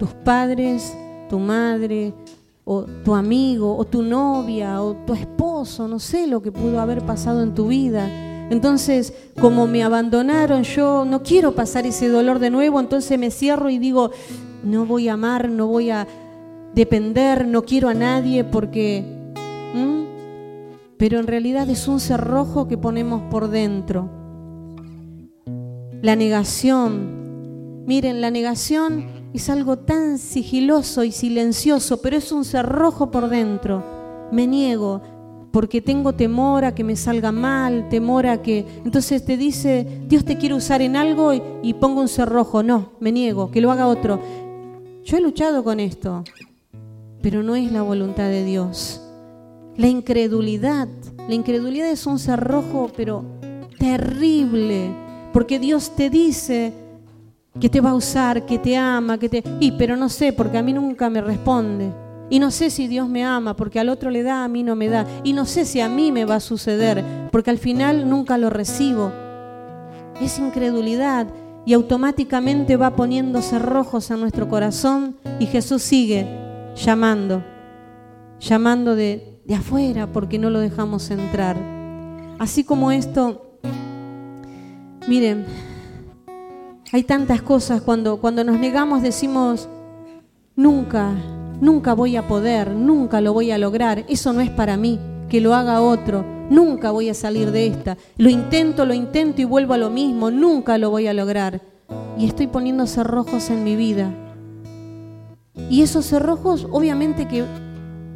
tus 0.00 0.12
padres, 0.14 0.98
tu 1.30 1.38
madre, 1.38 2.12
o 2.64 2.82
tu 3.04 3.14
amigo, 3.14 3.76
o 3.76 3.84
tu 3.84 4.02
novia, 4.02 4.82
o 4.82 4.96
tu 5.06 5.14
esposo, 5.14 5.86
no 5.86 6.00
sé 6.00 6.26
lo 6.26 6.42
que 6.42 6.50
pudo 6.50 6.80
haber 6.80 7.02
pasado 7.02 7.44
en 7.44 7.54
tu 7.54 7.68
vida. 7.68 8.27
Entonces, 8.50 9.12
como 9.40 9.66
me 9.66 9.82
abandonaron, 9.82 10.62
yo 10.62 11.04
no 11.04 11.22
quiero 11.22 11.54
pasar 11.54 11.86
ese 11.86 12.08
dolor 12.08 12.38
de 12.38 12.50
nuevo, 12.50 12.80
entonces 12.80 13.18
me 13.18 13.30
cierro 13.30 13.68
y 13.68 13.78
digo, 13.78 14.10
no 14.64 14.86
voy 14.86 15.08
a 15.08 15.14
amar, 15.14 15.50
no 15.50 15.66
voy 15.66 15.90
a 15.90 16.06
depender, 16.74 17.46
no 17.46 17.62
quiero 17.62 17.88
a 17.88 17.94
nadie 17.94 18.44
porque... 18.44 19.16
Pero 20.96 21.20
en 21.20 21.28
realidad 21.28 21.70
es 21.70 21.86
un 21.86 22.00
cerrojo 22.00 22.66
que 22.66 22.76
ponemos 22.76 23.22
por 23.30 23.48
dentro. 23.48 24.10
La 26.02 26.16
negación. 26.16 27.84
Miren, 27.86 28.20
la 28.20 28.32
negación 28.32 29.06
es 29.32 29.48
algo 29.48 29.78
tan 29.78 30.18
sigiloso 30.18 31.04
y 31.04 31.12
silencioso, 31.12 32.02
pero 32.02 32.16
es 32.16 32.32
un 32.32 32.44
cerrojo 32.44 33.12
por 33.12 33.28
dentro. 33.28 33.84
Me 34.32 34.48
niego 34.48 35.00
porque 35.58 35.80
tengo 35.80 36.12
temor 36.12 36.64
a 36.64 36.72
que 36.72 36.84
me 36.84 36.94
salga 36.94 37.32
mal, 37.32 37.88
temor 37.88 38.28
a 38.28 38.40
que... 38.42 38.64
Entonces 38.84 39.24
te 39.24 39.36
dice, 39.36 39.84
Dios 40.06 40.24
te 40.24 40.38
quiere 40.38 40.54
usar 40.54 40.82
en 40.82 40.94
algo 40.94 41.34
y, 41.34 41.74
pongo 41.74 42.00
un 42.00 42.06
cerrojo. 42.06 42.62
No, 42.62 42.92
me 43.00 43.10
niego, 43.10 43.50
que 43.50 43.60
lo 43.60 43.72
haga 43.72 43.88
otro. 43.88 44.20
Yo 45.04 45.16
he 45.16 45.20
luchado 45.20 45.64
con 45.64 45.80
esto 45.80 46.22
pero 47.20 47.42
no 47.42 47.56
es 47.56 47.72
la 47.72 47.82
voluntad 47.82 48.28
de 48.28 48.44
Dios. 48.44 49.02
La 49.76 49.88
incredulidad, 49.88 50.86
la 51.28 51.34
incredulidad 51.34 51.90
es 51.90 52.06
un 52.06 52.20
cerrojo, 52.20 52.92
pero 52.96 53.24
terrible, 53.80 54.92
porque 55.32 55.58
Dios 55.58 55.96
te 55.96 56.08
dice 56.08 56.72
que 57.60 57.68
te 57.68 57.80
va 57.80 57.90
a 57.90 57.96
usar, 57.96 58.46
que 58.46 58.60
te 58.60 58.76
ama, 58.76 59.18
que 59.18 59.28
te... 59.28 59.42
Y, 59.58 59.72
pero 59.72 59.96
no 59.96 60.08
sé, 60.08 60.32
porque 60.32 60.58
a 60.58 60.62
mí 60.62 60.72
nunca 60.72 61.10
me 61.10 61.20
responde. 61.20 61.92
Y 62.30 62.38
no 62.40 62.50
sé 62.50 62.70
si 62.70 62.88
Dios 62.88 63.08
me 63.08 63.24
ama, 63.24 63.56
porque 63.56 63.80
al 63.80 63.88
otro 63.88 64.10
le 64.10 64.22
da, 64.22 64.44
a 64.44 64.48
mí 64.48 64.62
no 64.62 64.76
me 64.76 64.88
da. 64.88 65.06
Y 65.24 65.32
no 65.32 65.46
sé 65.46 65.64
si 65.64 65.80
a 65.80 65.88
mí 65.88 66.12
me 66.12 66.24
va 66.24 66.36
a 66.36 66.40
suceder, 66.40 67.04
porque 67.32 67.50
al 67.50 67.58
final 67.58 68.08
nunca 68.08 68.36
lo 68.36 68.50
recibo. 68.50 69.12
Es 70.20 70.38
incredulidad 70.38 71.26
y 71.64 71.72
automáticamente 71.72 72.76
va 72.76 72.96
poniendo 72.96 73.40
cerrojos 73.42 74.10
a 74.10 74.16
nuestro 74.16 74.48
corazón 74.48 75.16
y 75.38 75.46
Jesús 75.46 75.82
sigue 75.82 76.26
llamando, 76.74 77.42
llamando 78.40 78.94
de, 78.94 79.40
de 79.44 79.54
afuera 79.54 80.06
porque 80.06 80.38
no 80.38 80.50
lo 80.50 80.60
dejamos 80.60 81.10
entrar. 81.10 81.56
Así 82.38 82.64
como 82.64 82.90
esto, 82.90 83.58
miren, 85.08 85.46
hay 86.92 87.02
tantas 87.02 87.42
cosas 87.42 87.82
cuando, 87.82 88.18
cuando 88.18 88.44
nos 88.44 88.58
negamos 88.58 89.02
decimos, 89.02 89.68
nunca, 90.56 91.14
nunca 91.60 91.94
voy 91.94 92.16
a 92.16 92.26
poder, 92.26 92.72
nunca 92.72 93.20
lo 93.20 93.32
voy 93.32 93.50
a 93.50 93.58
lograr, 93.58 94.04
eso 94.08 94.32
no 94.32 94.40
es 94.40 94.50
para 94.50 94.76
mí, 94.76 94.98
que 95.28 95.40
lo 95.40 95.54
haga 95.54 95.80
otro, 95.80 96.24
nunca 96.50 96.90
voy 96.90 97.08
a 97.08 97.14
salir 97.14 97.50
de 97.50 97.66
esta, 97.66 97.96
lo 98.16 98.30
intento, 98.30 98.84
lo 98.84 98.94
intento 98.94 99.40
y 99.42 99.44
vuelvo 99.44 99.74
a 99.74 99.78
lo 99.78 99.90
mismo, 99.90 100.30
nunca 100.30 100.78
lo 100.78 100.90
voy 100.90 101.06
a 101.06 101.14
lograr. 101.14 101.60
Y 102.18 102.26
estoy 102.26 102.48
poniendo 102.48 102.86
cerrojos 102.86 103.50
en 103.50 103.64
mi 103.64 103.76
vida, 103.76 104.12
y 105.70 105.82
esos 105.82 106.06
cerrojos 106.06 106.66
obviamente 106.70 107.26
que 107.26 107.44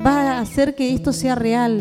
va 0.04 0.32
a 0.32 0.40
hacer 0.40 0.74
que 0.74 0.94
esto 0.94 1.12
sea 1.12 1.34
real. 1.34 1.80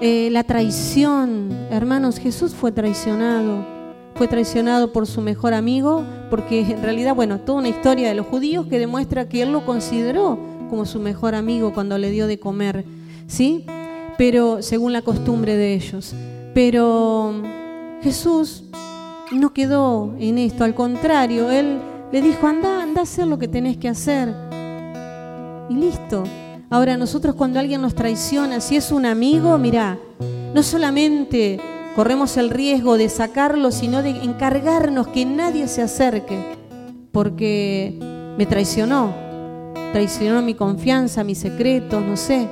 Eh, 0.00 0.28
la 0.30 0.44
traición, 0.44 1.50
hermanos, 1.70 2.18
Jesús 2.18 2.54
fue 2.54 2.70
traicionado. 2.70 3.73
Fue 4.14 4.28
traicionado 4.28 4.92
por 4.92 5.06
su 5.06 5.20
mejor 5.20 5.54
amigo, 5.54 6.04
porque 6.30 6.60
en 6.60 6.82
realidad, 6.82 7.14
bueno, 7.14 7.40
toda 7.40 7.58
una 7.58 7.68
historia 7.68 8.08
de 8.08 8.14
los 8.14 8.26
judíos 8.26 8.66
que 8.66 8.78
demuestra 8.78 9.28
que 9.28 9.42
él 9.42 9.52
lo 9.52 9.66
consideró 9.66 10.38
como 10.70 10.86
su 10.86 11.00
mejor 11.00 11.34
amigo 11.34 11.72
cuando 11.72 11.98
le 11.98 12.10
dio 12.10 12.26
de 12.26 12.38
comer, 12.38 12.84
¿sí? 13.26 13.66
Pero 14.16 14.62
según 14.62 14.92
la 14.92 15.02
costumbre 15.02 15.56
de 15.56 15.74
ellos. 15.74 16.14
Pero 16.54 17.42
Jesús 18.02 18.64
no 19.32 19.52
quedó 19.52 20.14
en 20.18 20.38
esto, 20.38 20.62
al 20.62 20.74
contrario, 20.74 21.50
él 21.50 21.80
le 22.12 22.22
dijo, 22.22 22.46
anda, 22.46 22.82
anda 22.82 23.00
a 23.00 23.04
hacer 23.04 23.26
lo 23.26 23.38
que 23.38 23.48
tenés 23.48 23.76
que 23.76 23.88
hacer. 23.88 24.32
Y 25.68 25.74
listo. 25.74 26.22
Ahora 26.70 26.96
nosotros 26.96 27.34
cuando 27.34 27.58
alguien 27.58 27.82
nos 27.82 27.94
traiciona, 27.94 28.60
si 28.60 28.76
es 28.76 28.92
un 28.92 29.06
amigo, 29.06 29.58
mira, 29.58 29.98
no 30.54 30.62
solamente 30.62 31.60
corremos 31.94 32.36
el 32.36 32.50
riesgo 32.50 32.96
de 32.96 33.08
sacarlo, 33.08 33.70
sino 33.70 34.02
de 34.02 34.10
encargarnos 34.10 35.08
que 35.08 35.24
nadie 35.24 35.68
se 35.68 35.82
acerque, 35.82 36.56
porque 37.12 37.98
me 38.36 38.46
traicionó, 38.46 39.14
traicionó 39.92 40.42
mi 40.42 40.54
confianza, 40.54 41.24
mis 41.24 41.38
secretos, 41.38 42.02
no 42.02 42.16
sé. 42.16 42.48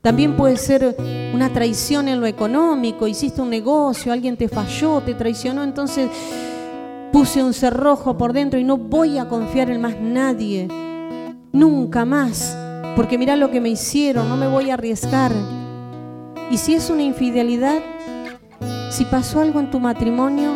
También 0.00 0.34
puede 0.34 0.56
ser 0.56 0.96
una 1.34 1.52
traición 1.52 2.08
en 2.08 2.20
lo 2.20 2.26
económico, 2.26 3.06
hiciste 3.06 3.42
un 3.42 3.50
negocio, 3.50 4.12
alguien 4.12 4.36
te 4.36 4.48
falló, 4.48 5.00
te 5.00 5.14
traicionó, 5.14 5.62
entonces 5.62 6.08
Puse 7.12 7.42
un 7.42 7.54
cerrojo 7.54 8.16
por 8.16 8.32
dentro 8.32 8.60
y 8.60 8.64
no 8.64 8.76
voy 8.76 9.18
a 9.18 9.28
confiar 9.28 9.68
en 9.68 9.80
más 9.80 10.00
nadie. 10.00 10.68
Nunca 11.50 12.04
más. 12.04 12.56
Porque 12.94 13.18
mira 13.18 13.34
lo 13.34 13.50
que 13.50 13.60
me 13.60 13.68
hicieron, 13.68 14.28
no 14.28 14.36
me 14.36 14.46
voy 14.46 14.70
a 14.70 14.74
arriesgar. 14.74 15.32
Y 16.52 16.58
si 16.58 16.74
es 16.74 16.88
una 16.88 17.02
infidelidad, 17.02 17.78
si 18.90 19.04
pasó 19.04 19.40
algo 19.40 19.60
en 19.60 19.70
tu 19.70 19.80
matrimonio, 19.80 20.50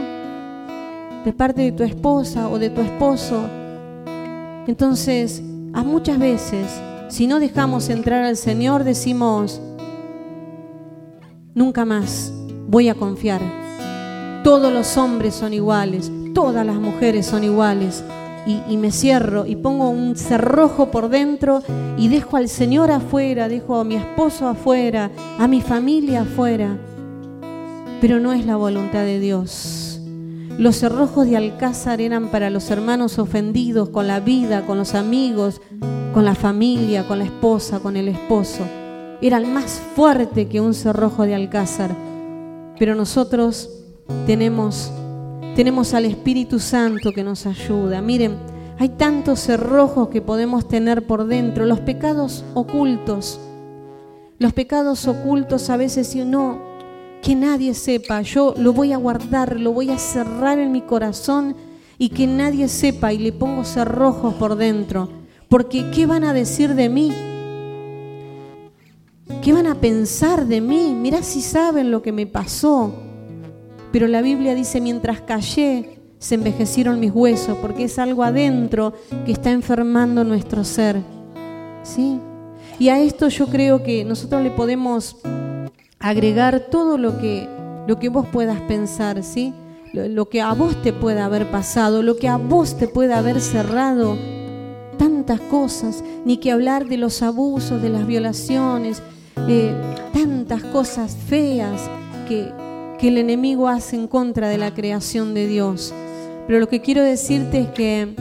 de 1.24 1.32
parte 1.32 1.62
de 1.62 1.72
tu 1.72 1.82
esposa 1.84 2.48
o 2.48 2.58
de 2.58 2.68
tu 2.68 2.80
esposo, 2.80 3.44
entonces, 4.66 5.42
a 5.72 5.82
muchas 5.82 6.18
veces, 6.18 6.66
si 7.08 7.26
no 7.26 7.38
dejamos 7.38 7.88
entrar 7.88 8.24
al 8.24 8.36
Señor, 8.36 8.82
decimos, 8.82 9.60
nunca 11.54 11.84
más 11.84 12.32
voy 12.66 12.88
a 12.88 12.94
confiar. 12.94 13.40
Todos 14.42 14.72
los 14.72 14.96
hombres 14.96 15.34
son 15.34 15.54
iguales, 15.54 16.10
todas 16.34 16.66
las 16.66 16.76
mujeres 16.76 17.26
son 17.26 17.44
iguales. 17.44 18.02
Y, 18.46 18.76
me 18.76 18.90
cierro 18.90 19.46
y 19.46 19.56
pongo 19.56 19.88
un 19.88 20.16
cerrojo 20.16 20.90
por 20.90 21.08
dentro 21.08 21.62
y 21.96 22.08
dejo 22.08 22.36
al 22.36 22.50
Señor 22.50 22.90
afuera, 22.90 23.48
dejo 23.48 23.76
a 23.76 23.84
mi 23.84 23.94
esposo 23.94 24.46
afuera, 24.46 25.10
a 25.38 25.48
mi 25.48 25.62
familia 25.62 26.22
afuera. 26.22 26.76
Pero 28.04 28.20
no 28.20 28.34
es 28.34 28.44
la 28.44 28.56
voluntad 28.56 29.00
de 29.00 29.18
Dios. 29.18 29.98
Los 30.58 30.76
cerrojos 30.76 31.26
de 31.26 31.38
Alcázar 31.38 32.02
eran 32.02 32.30
para 32.30 32.50
los 32.50 32.70
hermanos 32.70 33.18
ofendidos 33.18 33.88
con 33.88 34.06
la 34.06 34.20
vida, 34.20 34.66
con 34.66 34.76
los 34.76 34.94
amigos, 34.94 35.62
con 36.12 36.26
la 36.26 36.34
familia, 36.34 37.08
con 37.08 37.20
la 37.20 37.24
esposa, 37.24 37.80
con 37.80 37.96
el 37.96 38.08
esposo. 38.08 38.62
Era 39.22 39.38
el 39.38 39.46
más 39.46 39.80
fuerte 39.96 40.48
que 40.48 40.60
un 40.60 40.74
cerrojo 40.74 41.24
de 41.24 41.34
Alcázar. 41.34 41.96
Pero 42.78 42.94
nosotros 42.94 43.70
tenemos 44.26 44.92
tenemos 45.56 45.94
al 45.94 46.04
Espíritu 46.04 46.58
Santo 46.58 47.10
que 47.14 47.24
nos 47.24 47.46
ayuda. 47.46 48.02
Miren, 48.02 48.36
hay 48.78 48.90
tantos 48.90 49.40
cerrojos 49.40 50.08
que 50.08 50.20
podemos 50.20 50.68
tener 50.68 51.06
por 51.06 51.26
dentro, 51.26 51.64
los 51.64 51.80
pecados 51.80 52.44
ocultos. 52.52 53.40
Los 54.38 54.52
pecados 54.52 55.08
ocultos 55.08 55.70
a 55.70 55.78
veces 55.78 56.08
si 56.08 56.22
no, 56.22 56.73
que 57.24 57.34
nadie 57.34 57.72
sepa, 57.72 58.20
yo 58.20 58.54
lo 58.58 58.74
voy 58.74 58.92
a 58.92 58.98
guardar, 58.98 59.58
lo 59.58 59.72
voy 59.72 59.88
a 59.88 59.98
cerrar 59.98 60.58
en 60.58 60.70
mi 60.70 60.82
corazón 60.82 61.56
y 61.96 62.10
que 62.10 62.26
nadie 62.26 62.68
sepa 62.68 63.14
y 63.14 63.18
le 63.18 63.32
pongo 63.32 63.64
cerrojos 63.64 64.34
por 64.34 64.56
dentro. 64.56 65.08
Porque 65.48 65.90
¿qué 65.90 66.04
van 66.04 66.24
a 66.24 66.34
decir 66.34 66.74
de 66.74 66.90
mí? 66.90 67.10
¿Qué 69.42 69.54
van 69.54 69.66
a 69.66 69.80
pensar 69.80 70.44
de 70.44 70.60
mí? 70.60 70.94
Mirá 70.94 71.22
si 71.22 71.40
saben 71.40 71.90
lo 71.90 72.02
que 72.02 72.12
me 72.12 72.26
pasó. 72.26 72.92
Pero 73.90 74.06
la 74.06 74.20
Biblia 74.20 74.54
dice, 74.54 74.82
mientras 74.82 75.22
callé, 75.22 76.00
se 76.18 76.34
envejecieron 76.34 77.00
mis 77.00 77.12
huesos, 77.12 77.56
porque 77.56 77.84
es 77.84 77.98
algo 77.98 78.22
adentro 78.22 78.92
que 79.24 79.32
está 79.32 79.50
enfermando 79.50 80.24
nuestro 80.24 80.62
ser. 80.62 81.00
¿Sí? 81.84 82.18
Y 82.78 82.90
a 82.90 83.00
esto 83.00 83.28
yo 83.28 83.46
creo 83.46 83.82
que 83.82 84.04
nosotros 84.04 84.42
le 84.42 84.50
podemos 84.50 85.16
agregar 86.04 86.60
todo 86.70 86.98
lo 86.98 87.18
que, 87.18 87.48
lo 87.86 87.98
que 87.98 88.10
vos 88.10 88.26
puedas 88.30 88.60
pensar, 88.60 89.22
¿sí? 89.22 89.54
Lo, 89.94 90.06
lo, 90.06 90.28
que 90.28 90.42
a 90.42 90.52
vos 90.52 90.82
te 90.82 90.92
pueda 90.92 91.24
haber 91.24 91.50
pasado, 91.50 92.02
lo 92.02 92.16
que 92.16 92.28
a 92.28 92.36
vos 92.36 92.76
te 92.76 92.88
pueda 92.88 93.16
haber 93.16 93.40
cerrado. 93.40 94.18
Tantas 94.98 95.40
cosas, 95.40 96.04
ni 96.26 96.36
que 96.36 96.52
hablar 96.52 96.84
de 96.88 96.98
los 96.98 97.22
abusos, 97.22 97.80
de 97.80 97.88
las 97.88 98.06
violaciones, 98.06 99.02
eh, 99.48 99.74
tantas 100.12 100.62
cosas 100.64 101.16
feas 101.26 101.80
que, 102.28 102.52
que 102.98 103.08
el 103.08 103.16
enemigo 103.16 103.66
hace 103.66 103.96
en 103.96 104.06
contra 104.06 104.50
de 104.50 104.58
la 104.58 104.74
creación 104.74 105.32
de 105.32 105.46
Dios. 105.46 105.94
Pero 106.46 106.60
lo 106.60 106.68
que 106.68 106.82
quiero 106.82 107.02
decirte 107.02 107.60
es 107.60 107.68
que 107.68 108.14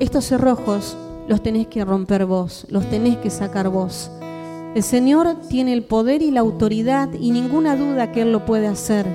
estos 0.00 0.24
cerrojos 0.24 0.96
los 1.28 1.40
tenés 1.40 1.68
que 1.68 1.84
romper 1.84 2.26
vos, 2.26 2.66
los 2.68 2.90
tenés 2.90 3.16
que 3.18 3.30
sacar 3.30 3.68
vos. 3.68 4.10
El 4.74 4.82
Señor 4.82 5.36
tiene 5.48 5.72
el 5.72 5.84
poder 5.84 6.22
y 6.22 6.30
la 6.30 6.40
autoridad 6.40 7.08
y 7.12 7.30
ninguna 7.30 7.76
duda 7.76 8.12
que 8.12 8.22
Él 8.22 8.32
lo 8.32 8.44
puede 8.44 8.66
hacer. 8.66 9.06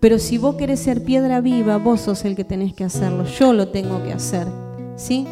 Pero 0.00 0.18
si 0.18 0.38
vos 0.38 0.56
querés 0.56 0.80
ser 0.80 1.04
piedra 1.04 1.40
viva, 1.40 1.76
vos 1.78 2.02
sos 2.02 2.24
el 2.24 2.36
que 2.36 2.44
tenés 2.44 2.74
que 2.74 2.84
hacerlo. 2.84 3.24
Yo 3.24 3.52
lo 3.52 3.68
tengo 3.68 4.02
que 4.02 4.12
hacer. 4.12 4.46
¿Sí? 4.96 5.26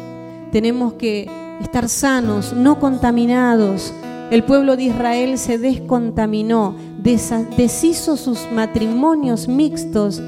Tenemos 0.51 0.93
que 0.93 1.29
estar 1.61 1.89
sanos, 1.89 2.53
no 2.53 2.79
contaminados, 2.79 3.93
el 4.31 4.43
pueblo 4.43 4.77
de 4.77 4.83
Israel 4.83 5.39
se 5.39 5.57
descontaminó, 5.57 6.75
deshizo 7.01 8.15
sus 8.15 8.39
matrimonios 8.51 9.47
mixtos 9.47 10.21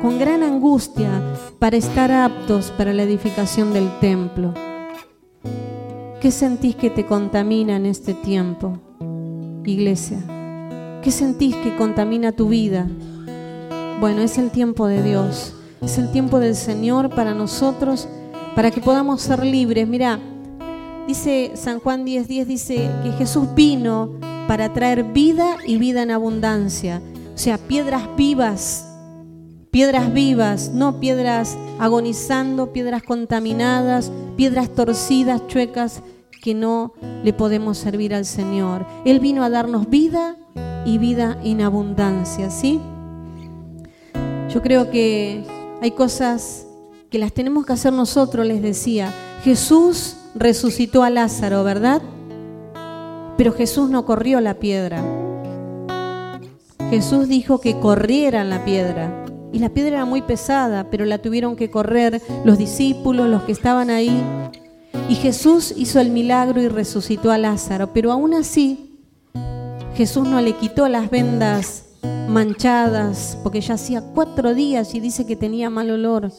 con 0.00 0.20
gran 0.20 0.44
angustia 0.44 1.10
para 1.58 1.76
estar 1.76 2.12
aptos 2.12 2.70
para 2.76 2.92
la 2.92 3.02
edificación 3.02 3.72
del 3.72 3.90
templo. 3.98 4.54
¿Qué 6.24 6.30
sentís 6.30 6.74
que 6.74 6.88
te 6.88 7.04
contamina 7.04 7.76
en 7.76 7.84
este 7.84 8.14
tiempo, 8.14 8.78
iglesia? 9.66 10.16
¿Qué 11.02 11.10
sentís 11.10 11.54
que 11.56 11.76
contamina 11.76 12.32
tu 12.32 12.48
vida? 12.48 12.88
Bueno, 14.00 14.22
es 14.22 14.38
el 14.38 14.50
tiempo 14.50 14.86
de 14.86 15.02
Dios, 15.02 15.54
es 15.82 15.98
el 15.98 16.10
tiempo 16.12 16.40
del 16.40 16.54
Señor 16.54 17.10
para 17.10 17.34
nosotros, 17.34 18.08
para 18.56 18.70
que 18.70 18.80
podamos 18.80 19.20
ser 19.20 19.44
libres. 19.44 19.86
Mira, 19.86 20.18
Dice 21.06 21.50
San 21.56 21.78
Juan 21.78 22.06
10:10, 22.06 22.46
dice 22.46 22.90
que 23.02 23.12
Jesús 23.18 23.48
vino 23.54 24.12
para 24.48 24.72
traer 24.72 25.04
vida 25.04 25.58
y 25.66 25.76
vida 25.76 26.04
en 26.04 26.10
abundancia. 26.10 27.02
O 27.34 27.38
sea, 27.38 27.58
piedras 27.58 28.08
vivas, 28.16 28.88
piedras 29.70 30.10
vivas, 30.10 30.70
no 30.72 31.00
piedras 31.00 31.58
agonizando, 31.78 32.72
piedras 32.72 33.02
contaminadas, 33.02 34.10
piedras 34.36 34.70
torcidas, 34.70 35.46
chuecas, 35.48 36.02
que 36.44 36.52
no 36.52 36.92
le 37.22 37.32
podemos 37.32 37.78
servir 37.78 38.14
al 38.14 38.26
Señor. 38.26 38.84
Él 39.06 39.18
vino 39.18 39.44
a 39.44 39.48
darnos 39.48 39.88
vida 39.88 40.36
y 40.84 40.98
vida 40.98 41.38
en 41.42 41.62
abundancia, 41.62 42.50
¿sí? 42.50 42.82
Yo 44.50 44.60
creo 44.60 44.90
que 44.90 45.42
hay 45.80 45.92
cosas 45.92 46.66
que 47.08 47.18
las 47.18 47.32
tenemos 47.32 47.64
que 47.64 47.72
hacer 47.72 47.94
nosotros, 47.94 48.44
les 48.44 48.60
decía. 48.60 49.10
Jesús 49.42 50.18
resucitó 50.34 51.02
a 51.02 51.08
Lázaro, 51.08 51.64
¿verdad? 51.64 52.02
Pero 53.38 53.54
Jesús 53.54 53.88
no 53.88 54.04
corrió 54.04 54.38
la 54.42 54.58
piedra. 54.58 55.02
Jesús 56.90 57.26
dijo 57.26 57.58
que 57.58 57.80
corrieran 57.80 58.50
la 58.50 58.62
piedra. 58.66 59.24
Y 59.50 59.60
la 59.60 59.70
piedra 59.70 59.96
era 59.96 60.04
muy 60.04 60.20
pesada, 60.20 60.90
pero 60.90 61.06
la 61.06 61.16
tuvieron 61.16 61.56
que 61.56 61.70
correr 61.70 62.20
los 62.44 62.58
discípulos, 62.58 63.30
los 63.30 63.44
que 63.44 63.52
estaban 63.52 63.88
ahí. 63.88 64.22
Y 65.08 65.16
Jesús 65.16 65.74
hizo 65.76 66.00
el 66.00 66.10
milagro 66.10 66.60
y 66.62 66.68
resucitó 66.68 67.30
a 67.30 67.38
Lázaro. 67.38 67.92
Pero 67.92 68.12
aún 68.12 68.34
así, 68.34 68.98
Jesús 69.96 70.26
no 70.26 70.40
le 70.40 70.56
quitó 70.56 70.88
las 70.88 71.10
vendas 71.10 71.84
manchadas, 72.28 73.38
porque 73.42 73.60
ya 73.60 73.74
hacía 73.74 74.02
cuatro 74.14 74.54
días 74.54 74.94
y 74.94 75.00
dice 75.00 75.26
que 75.26 75.36
tenía 75.36 75.70
mal 75.70 75.90
olor. 75.90 76.32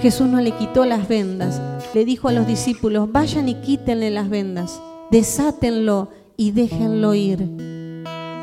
Jesús 0.00 0.26
no 0.28 0.40
le 0.40 0.52
quitó 0.52 0.84
las 0.84 1.08
vendas, 1.08 1.60
le 1.94 2.04
dijo 2.04 2.28
a 2.28 2.32
los 2.32 2.46
discípulos, 2.46 3.10
vayan 3.10 3.48
y 3.48 3.54
quítenle 3.54 4.10
las 4.10 4.28
vendas, 4.28 4.80
desátenlo 5.10 6.08
y 6.36 6.52
déjenlo 6.52 7.14
ir. 7.14 7.48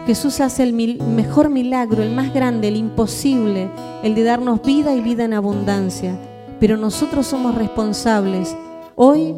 Jesús 0.06 0.40
hace 0.40 0.64
el 0.64 0.74
mejor 0.74 1.50
milagro, 1.50 2.04
el 2.04 2.12
más 2.12 2.34
grande, 2.34 2.68
el 2.68 2.76
imposible, 2.76 3.70
el 4.04 4.14
de 4.14 4.24
darnos 4.24 4.62
vida 4.62 4.94
y 4.94 5.02
vida 5.02 5.24
en 5.24 5.34
abundancia. 5.34 6.20
Pero 6.60 6.78
nosotros 6.78 7.26
somos 7.26 7.56
responsables 7.56 8.56
hoy 8.96 9.34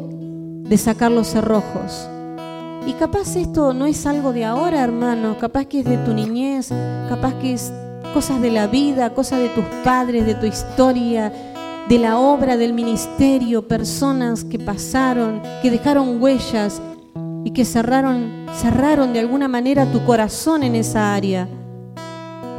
de 0.68 0.76
sacar 0.78 1.10
los 1.10 1.28
cerrojos 1.28 2.08
Y 2.86 2.92
capaz 2.92 3.36
esto 3.36 3.74
no 3.74 3.86
es 3.86 4.06
algo 4.06 4.32
de 4.32 4.44
ahora, 4.44 4.82
hermano, 4.82 5.36
capaz 5.38 5.66
que 5.66 5.80
es 5.80 5.84
de 5.84 5.98
tu 5.98 6.14
niñez, 6.14 6.70
capaz 7.08 7.34
que 7.34 7.54
es 7.54 7.72
cosas 8.14 8.40
de 8.40 8.50
la 8.50 8.66
vida, 8.66 9.12
cosas 9.14 9.40
de 9.40 9.48
tus 9.50 9.64
padres, 9.84 10.24
de 10.24 10.34
tu 10.34 10.46
historia, 10.46 11.32
de 11.88 11.98
la 11.98 12.18
obra, 12.18 12.56
del 12.56 12.72
ministerio, 12.72 13.66
personas 13.66 14.44
que 14.44 14.58
pasaron, 14.58 15.42
que 15.60 15.70
dejaron 15.70 16.22
huellas 16.22 16.80
y 17.44 17.50
que 17.50 17.64
cerraron, 17.64 18.46
cerraron 18.54 19.12
de 19.12 19.20
alguna 19.20 19.48
manera 19.48 19.90
tu 19.90 20.04
corazón 20.04 20.62
en 20.62 20.74
esa 20.74 21.14
área. 21.14 21.48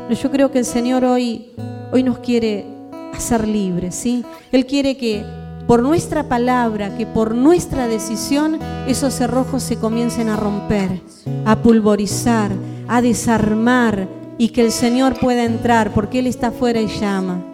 Pero 0.07 0.21
yo 0.21 0.31
creo 0.31 0.51
que 0.51 0.59
el 0.59 0.65
Señor 0.65 1.05
hoy, 1.05 1.51
hoy 1.91 2.03
nos 2.03 2.19
quiere 2.19 2.65
hacer 3.13 3.47
libres, 3.47 3.95
¿sí? 3.95 4.23
Él 4.51 4.65
quiere 4.65 4.97
que 4.97 5.23
por 5.69 5.83
nuestra 5.83 6.23
palabra, 6.23 6.97
que 6.97 7.05
por 7.05 7.35
nuestra 7.35 7.87
decisión, 7.87 8.57
esos 8.87 9.13
cerrojos 9.13 9.61
se 9.61 9.75
comiencen 9.75 10.27
a 10.27 10.35
romper, 10.35 10.99
a 11.45 11.61
pulverizar, 11.61 12.49
a 12.87 13.03
desarmar 13.03 14.07
y 14.39 14.49
que 14.49 14.65
el 14.65 14.71
Señor 14.71 15.19
pueda 15.19 15.43
entrar 15.43 15.93
porque 15.93 16.17
Él 16.17 16.25
está 16.25 16.47
afuera 16.47 16.81
y 16.81 16.87
llama. 16.87 17.45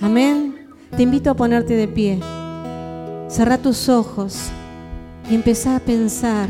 Amén. 0.00 0.66
Te 0.96 1.04
invito 1.04 1.30
a 1.30 1.34
ponerte 1.34 1.74
de 1.74 1.86
pie. 1.86 2.18
Cerra 3.28 3.56
tus 3.56 3.88
ojos 3.88 4.48
y 5.30 5.36
empezá 5.36 5.76
a 5.76 5.78
pensar 5.78 6.48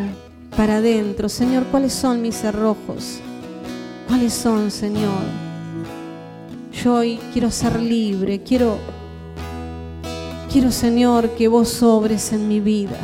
para 0.57 0.77
adentro, 0.77 1.29
Señor, 1.29 1.64
¿cuáles 1.64 1.93
son 1.93 2.23
mis 2.23 2.37
cerrojos? 2.37 3.21
¿Cuáles 4.09 4.33
son, 4.33 4.71
Señor? 4.71 5.21
Yo 6.83 6.95
hoy 6.95 7.21
quiero 7.35 7.51
ser 7.51 7.79
libre, 7.79 8.43
quiero 8.43 8.79
Quiero, 10.51 10.73
Señor, 10.73 11.31
que 11.37 11.47
vos 11.47 11.69
sobres 11.69 12.33
en 12.33 12.49
mi 12.49 12.59
vida. 12.59 12.97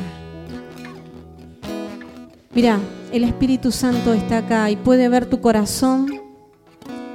Mira, 2.52 2.80
el 3.12 3.22
Espíritu 3.22 3.70
Santo 3.70 4.12
está 4.14 4.38
acá 4.38 4.68
y 4.68 4.74
puede 4.74 5.08
ver 5.08 5.26
tu 5.26 5.40
corazón, 5.40 6.10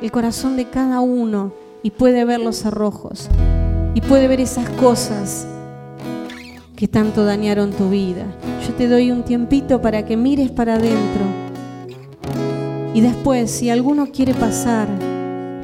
el 0.01 0.09
corazón 0.09 0.55
de 0.55 0.69
cada 0.69 1.01
uno, 1.01 1.51
y 1.83 1.91
puede 1.91 2.23
ver 2.23 2.39
los 2.39 2.65
arrojos, 2.65 3.27
y 3.93 3.99
puede 3.99 4.29
ver 4.29 4.39
esas 4.39 4.69
cosas 4.69 5.47
que 6.77 6.87
tanto 6.87 7.25
dañaron 7.25 7.71
tu 7.71 7.89
vida. 7.89 8.25
Yo 8.65 8.73
te 8.75 8.87
doy 8.87 9.11
un 9.11 9.23
tiempito 9.23 9.81
para 9.81 10.05
que 10.05 10.15
mires 10.15 10.49
para 10.49 10.75
adentro. 10.75 11.25
Y 12.93 13.01
después, 13.01 13.51
si 13.51 13.69
alguno 13.69 14.07
quiere 14.13 14.33
pasar, 14.33 14.87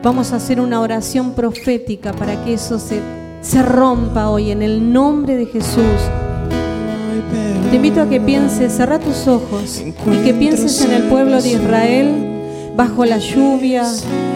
vamos 0.04 0.34
a 0.34 0.36
hacer 0.36 0.60
una 0.60 0.82
oración 0.82 1.32
profética 1.32 2.12
para 2.12 2.44
que 2.44 2.56
eso 2.56 2.80
se 2.80 3.17
se 3.42 3.62
rompa 3.62 4.30
hoy 4.30 4.52
en 4.52 4.62
el 4.62 4.92
nombre 4.92 5.36
de 5.36 5.46
Jesús. 5.46 5.84
Te 7.70 7.76
invito 7.76 8.02
a 8.02 8.10
que 8.10 8.20
pienses, 8.22 8.74
cerra 8.74 9.00
tus 9.00 9.28
ojos 9.28 9.82
y 9.82 10.24
que 10.24 10.34
pienses 10.34 10.82
en 10.82 10.94
el 10.94 11.04
pueblo 11.04 11.42
de 11.42 11.50
Israel 11.50 12.14
bajo 12.76 13.06
la 13.06 13.18
lluvia, 13.18 13.84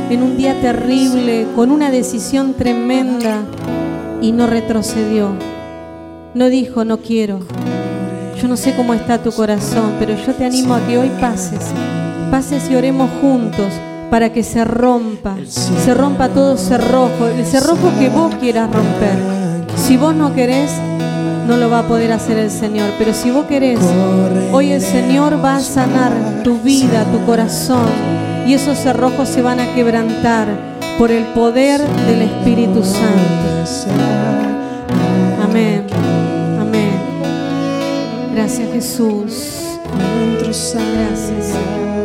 en 0.10 0.24
un 0.24 0.36
día 0.38 0.60
terrible, 0.62 1.48
con 1.56 1.72
una 1.72 1.92
decisión 1.92 2.54
tremenda 2.56 3.44
y 4.22 4.32
no 4.32 4.48
retrocedió. 4.48 5.30
No 6.34 6.50
dijo, 6.50 6.84
no 6.86 6.98
quiero. 6.98 7.40
Yo 8.42 8.48
no 8.48 8.58
sé 8.58 8.76
cómo 8.76 8.94
está 8.94 9.22
tu 9.22 9.32
corazón, 9.32 9.94
pero 10.00 10.16
yo 10.16 10.34
te 10.34 10.46
animo 10.46 10.74
a 10.74 10.86
que 10.88 10.98
hoy 10.98 11.12
pases, 11.22 11.72
pases 12.32 12.70
y 12.70 12.76
oremos 12.76 13.10
juntos 13.22 13.72
para 14.12 14.34
que 14.34 14.44
se 14.44 14.66
rompa, 14.66 15.38
se 15.48 15.94
rompa 15.94 16.28
todo 16.28 16.58
cerrojo, 16.58 17.28
el 17.28 17.46
cerrojo 17.46 17.94
que 17.98 18.10
vos 18.10 18.36
quieras 18.36 18.70
romper. 18.70 19.18
Si 19.78 19.96
vos 19.96 20.14
no 20.14 20.34
querés, 20.34 20.70
no 21.48 21.56
lo 21.56 21.70
va 21.70 21.80
a 21.80 21.88
poder 21.88 22.12
hacer 22.12 22.38
el 22.38 22.52
Señor, 22.52 22.90
pero 23.00 23.14
si 23.14 23.32
vos 23.32 23.46
querés, 23.46 23.80
hoy 24.52 24.74
el 24.74 24.82
Señor 24.82 25.44
va 25.44 25.56
a 25.56 25.60
sanar 25.62 26.12
tu 26.44 26.60
vida, 26.60 27.06
tu 27.06 27.26
corazón, 27.26 27.88
y 28.46 28.54
esos 28.54 28.78
cerrojos 28.78 29.30
se 29.30 29.42
van 29.42 29.62
a 29.62 29.74
quebrantar 29.74 30.48
por 30.98 31.10
el 31.10 31.24
poder 31.28 31.80
del 31.80 32.24
Espíritu 32.24 32.84
Santo. 32.84 33.96
Amén, 35.42 35.88
amén. 36.60 37.00
Gracias 38.36 38.70
Jesús. 38.74 39.62
Gracias. 40.42 40.84
Gracias. 40.84 42.01